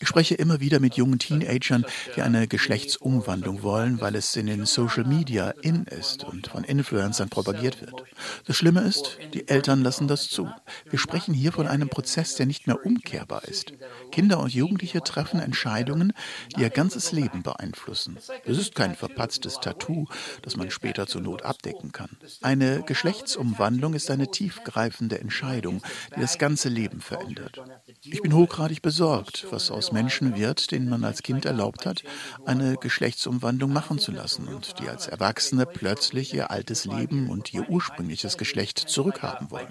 Ich 0.00 0.08
spreche 0.08 0.34
immer 0.34 0.60
wieder 0.60 0.80
mit 0.80 0.94
jungen 0.94 1.18
Teenagern, 1.18 1.84
die 2.16 2.22
eine 2.22 2.48
Geschlechtsumwandlung 2.48 3.62
wollen, 3.62 4.00
weil 4.00 4.14
es 4.14 4.34
in 4.36 4.46
den 4.46 4.66
Social 4.66 5.04
Media 5.04 5.50
in 5.62 5.84
ist 5.84 6.24
und 6.24 6.48
von 6.48 6.64
Influencern 6.64 7.28
propagiert 7.28 7.80
wird. 7.80 8.04
Das 8.46 8.56
Schlimme 8.56 8.80
ist, 8.82 9.18
die 9.34 9.48
Eltern 9.48 9.82
lassen 9.82 10.08
das 10.08 10.28
zu. 10.28 10.48
Wir 10.88 10.98
sprechen 10.98 11.34
hier 11.34 11.52
von 11.52 11.66
einem 11.66 11.88
Prozess, 11.88 12.34
der 12.34 12.46
nicht 12.46 12.66
mehr 12.66 12.84
umkehrbar 12.84 13.44
ist. 13.44 13.72
Kinder 14.10 14.40
und 14.40 14.54
Jugendliche 14.54 15.02
treffen 15.02 15.40
Entscheidungen, 15.40 16.12
die 16.54 16.62
ihr 16.62 16.70
ganzes 16.70 17.12
Leben 17.12 17.42
beeinflussen. 17.42 18.18
Das 18.46 18.58
ist 18.58 18.74
kein 18.74 18.94
verpatztes 18.94 19.60
Tattoo, 19.60 20.06
das 20.42 20.56
man 20.56 20.70
später 20.70 21.06
zur 21.06 21.20
Not 21.20 21.42
abdecken 21.42 21.92
kann. 21.92 22.10
Eine 22.40 22.82
Geschlechtsumwandlung 22.82 23.94
ist 23.94 24.10
eine 24.10 24.30
tiefgreifende 24.30 25.20
Entscheidung, 25.20 25.82
die 26.16 26.20
das 26.20 26.38
ganze 26.38 26.68
Leben 26.68 27.00
verändert. 27.00 27.60
Ich 28.02 28.22
bin 28.22 28.34
hochgradig 28.34 28.82
besorgt, 28.82 29.46
was 29.50 29.70
aus 29.70 29.92
Menschen 29.92 30.36
wird, 30.36 30.70
denen 30.70 30.88
man 30.88 31.04
als 31.04 31.22
Kind 31.22 31.44
erlaubt 31.44 31.86
hat, 31.86 32.02
eine 32.44 32.76
Geschlechtsumwandlung 32.76 33.72
machen 33.72 33.98
zu 33.98 34.12
lassen 34.12 34.48
und 34.48 34.78
die 34.80 34.88
als 34.88 35.06
Erwachsene 35.06 35.66
plötzlich 35.66 36.34
ihr 36.34 36.50
altes 36.50 36.84
Leben 36.84 37.30
und 37.30 37.52
ihr 37.54 37.68
ursprüngliches 37.68 38.36
Geschlecht 38.38 38.78
zurückhaben 38.78 39.50
wollen. 39.50 39.68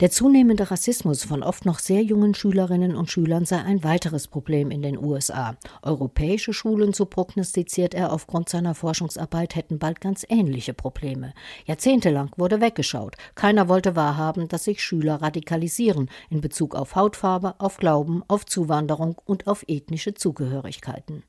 Der 0.00 0.10
zunehmende 0.10 0.70
Rassismus 0.70 1.24
von 1.24 1.42
oft 1.42 1.64
noch 1.64 1.78
sehr 1.78 2.02
jungen 2.02 2.34
Schülerinnen 2.34 2.96
und 2.96 3.10
Schülern 3.10 3.44
sei 3.44 3.58
ein 3.58 3.84
weiteres 3.84 4.28
Problem 4.28 4.70
in 4.70 4.82
den 4.82 4.98
USA. 4.98 5.56
Europäische 5.82 6.52
Schulen, 6.52 6.92
so 6.92 7.06
prognostiziert 7.06 7.94
er 7.94 8.12
aufgrund 8.12 8.48
seiner 8.48 8.74
Forschungsarbeit, 8.74 9.54
hätten 9.54 9.78
bald 9.78 10.00
ganz 10.00 10.24
ähnliche 10.28 10.74
Probleme. 10.74 11.34
Jahrzehntelang 11.66 12.30
wurde 12.36 12.60
weggeschaut. 12.60 13.16
Keiner 13.34 13.68
wollte 13.68 13.96
wahrhaben, 13.96 14.48
dass 14.48 14.64
sich 14.64 14.82
Schüler 14.82 15.01
radikalisieren 15.08 16.10
in 16.30 16.40
Bezug 16.40 16.74
auf 16.74 16.94
Hautfarbe, 16.94 17.54
auf 17.58 17.76
Glauben, 17.76 18.22
auf 18.28 18.46
Zuwanderung 18.46 19.20
und 19.24 19.46
auf 19.46 19.64
ethnische 19.66 20.14
Zugehörigkeiten. 20.14 21.24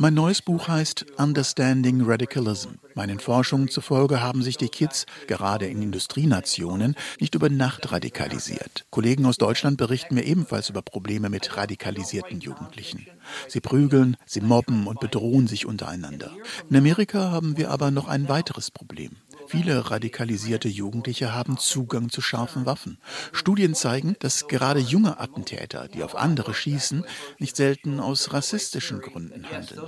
Mein 0.00 0.14
neues 0.14 0.40
Buch 0.40 0.68
heißt 0.68 1.06
Understanding 1.18 2.02
Radicalism. 2.02 2.70
Meinen 2.94 3.18
Forschungen 3.18 3.68
zufolge 3.68 4.22
haben 4.22 4.42
sich 4.42 4.56
die 4.56 4.70
Kids, 4.70 5.04
gerade 5.26 5.66
in 5.66 5.82
Industrienationen, 5.82 6.94
nicht 7.20 7.34
über 7.34 7.50
Nacht 7.50 7.92
radikalisiert. 7.92 8.86
Kollegen 8.90 9.26
aus 9.26 9.36
Deutschland 9.36 9.76
berichten 9.76 10.14
mir 10.14 10.24
ebenfalls 10.24 10.70
über 10.70 10.80
Probleme 10.80 11.28
mit 11.28 11.58
radikalisierten 11.58 12.40
Jugendlichen. 12.40 13.06
Sie 13.48 13.60
prügeln, 13.60 14.16
sie 14.24 14.40
mobben 14.40 14.86
und 14.86 15.00
bedrohen 15.00 15.46
sich 15.46 15.66
untereinander. 15.66 16.30
In 16.70 16.76
Amerika 16.76 17.30
haben 17.30 17.58
wir 17.58 17.70
aber 17.70 17.90
noch 17.90 18.08
ein 18.08 18.30
weiteres 18.30 18.70
Problem. 18.70 19.16
Viele 19.48 19.90
radikalisierte 19.90 20.68
Jugendliche 20.68 21.34
haben 21.34 21.56
Zugang 21.56 22.10
zu 22.10 22.20
scharfen 22.20 22.66
Waffen. 22.66 22.98
Studien 23.32 23.74
zeigen, 23.74 24.14
dass 24.20 24.46
gerade 24.46 24.78
junge 24.78 25.18
Attentäter, 25.20 25.88
die 25.88 26.02
auf 26.02 26.16
andere 26.16 26.52
schießen, 26.52 27.04
nicht 27.38 27.56
selten 27.56 27.98
aus 27.98 28.34
rassistischen 28.34 29.00
Gründen 29.00 29.46
handeln. 29.50 29.80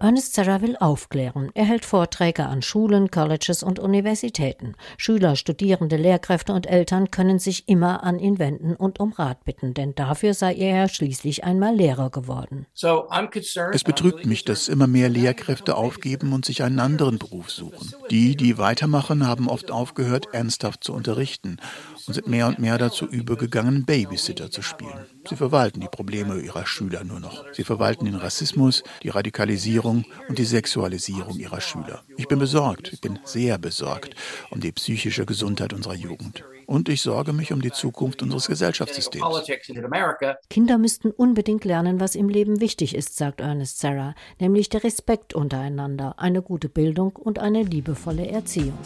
Ernest 0.00 0.34
Serra 0.34 0.60
will 0.62 0.76
aufklären. 0.78 1.50
Er 1.54 1.64
hält 1.64 1.84
Vorträge 1.84 2.46
an 2.46 2.60
Schulen, 2.60 3.12
Colleges 3.12 3.62
und 3.62 3.78
Universitäten. 3.78 4.74
Schüler, 4.98 5.36
Studierende, 5.36 5.96
Lehrkräfte 5.96 6.52
und 6.52 6.66
Eltern 6.66 7.12
können 7.12 7.38
sich 7.38 7.68
immer 7.68 8.02
an 8.02 8.18
ihn 8.18 8.40
wenden 8.40 8.74
und 8.74 8.98
um 8.98 9.12
Rat 9.12 9.44
bitten, 9.44 9.74
denn 9.74 9.94
dafür 9.94 10.34
sei 10.34 10.54
er 10.54 10.76
ja 10.76 10.88
schließlich 10.88 11.44
einmal 11.44 11.76
Lehrer 11.76 12.10
geworden. 12.10 12.66
Es 13.72 13.84
betrübt 13.84 14.26
mich, 14.26 14.44
dass 14.44 14.68
immer 14.68 14.88
mehr 14.88 15.08
Lehrkräfte 15.08 15.76
aufgeben 15.76 16.32
und 16.32 16.44
sich 16.44 16.64
einen 16.64 16.80
anderen 16.80 17.18
Beruf 17.18 17.50
suchen. 17.50 17.94
Die, 18.10 18.36
weitermachen, 18.58 19.26
haben 19.26 19.48
oft 19.48 19.70
aufgehört, 19.70 20.28
ernsthaft 20.32 20.84
zu 20.84 20.92
unterrichten 20.92 21.58
und 22.06 22.14
sind 22.14 22.26
mehr 22.26 22.46
und 22.46 22.58
mehr 22.58 22.78
dazu 22.78 23.06
übergegangen, 23.06 23.84
Babysitter 23.84 24.50
zu 24.50 24.62
spielen. 24.62 25.06
Sie 25.28 25.36
verwalten 25.36 25.80
die 25.80 25.88
Probleme 25.88 26.38
ihrer 26.40 26.66
Schüler 26.66 27.04
nur 27.04 27.20
noch. 27.20 27.44
Sie 27.52 27.64
verwalten 27.64 28.04
den 28.04 28.14
Rassismus, 28.14 28.82
die 29.02 29.10
Radikalisierung 29.10 30.04
und 30.28 30.38
die 30.38 30.44
Sexualisierung 30.44 31.38
ihrer 31.38 31.60
Schüler. 31.60 32.02
Ich 32.16 32.28
bin 32.28 32.38
besorgt, 32.38 32.92
ich 32.92 33.00
bin 33.00 33.18
sehr 33.24 33.58
besorgt 33.58 34.14
um 34.50 34.60
die 34.60 34.72
psychische 34.72 35.26
Gesundheit 35.26 35.72
unserer 35.72 35.94
Jugend. 35.94 36.44
Und 36.66 36.88
ich 36.88 37.02
sorge 37.02 37.32
mich 37.32 37.52
um 37.52 37.62
die 37.62 37.70
Zukunft 37.70 38.22
unseres 38.22 38.48
Gesellschaftssystems. 38.48 39.24
Kinder 40.50 40.78
müssten 40.78 41.10
unbedingt 41.12 41.64
lernen, 41.64 42.00
was 42.00 42.16
im 42.16 42.28
Leben 42.28 42.60
wichtig 42.60 42.94
ist, 42.94 43.16
sagt 43.16 43.40
Ernest 43.40 43.78
Sarah, 43.78 44.14
nämlich 44.40 44.68
der 44.68 44.82
Respekt 44.82 45.34
untereinander, 45.34 46.18
eine 46.18 46.42
gute 46.42 46.68
Bildung 46.68 47.14
und 47.14 47.38
eine 47.38 47.62
liebevolle 47.62 48.26
Erziehung. 48.26 48.78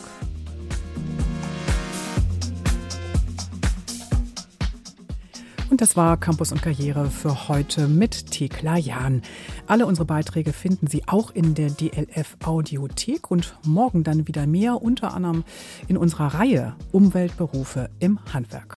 Und 5.70 5.80
das 5.80 5.96
war 5.96 6.16
Campus 6.16 6.50
und 6.50 6.62
Karriere 6.62 7.09
für 7.11 7.48
heute 7.48 7.87
mit 7.87 8.33
Thekla 8.33 8.76
Jahn. 8.76 9.22
Alle 9.68 9.87
unsere 9.87 10.04
Beiträge 10.04 10.52
finden 10.52 10.88
Sie 10.88 11.06
auch 11.06 11.30
in 11.30 11.54
der 11.54 11.70
DLF 11.70 12.37
Audiothek 12.44 13.30
und 13.30 13.56
morgen 13.64 14.02
dann 14.02 14.26
wieder 14.26 14.48
mehr, 14.48 14.83
unter 14.83 15.14
anderem 15.14 15.44
in 15.87 15.96
unserer 15.96 16.35
Reihe 16.35 16.74
Umweltberufe 16.90 17.88
im 18.00 18.18
Handwerk. 18.35 18.74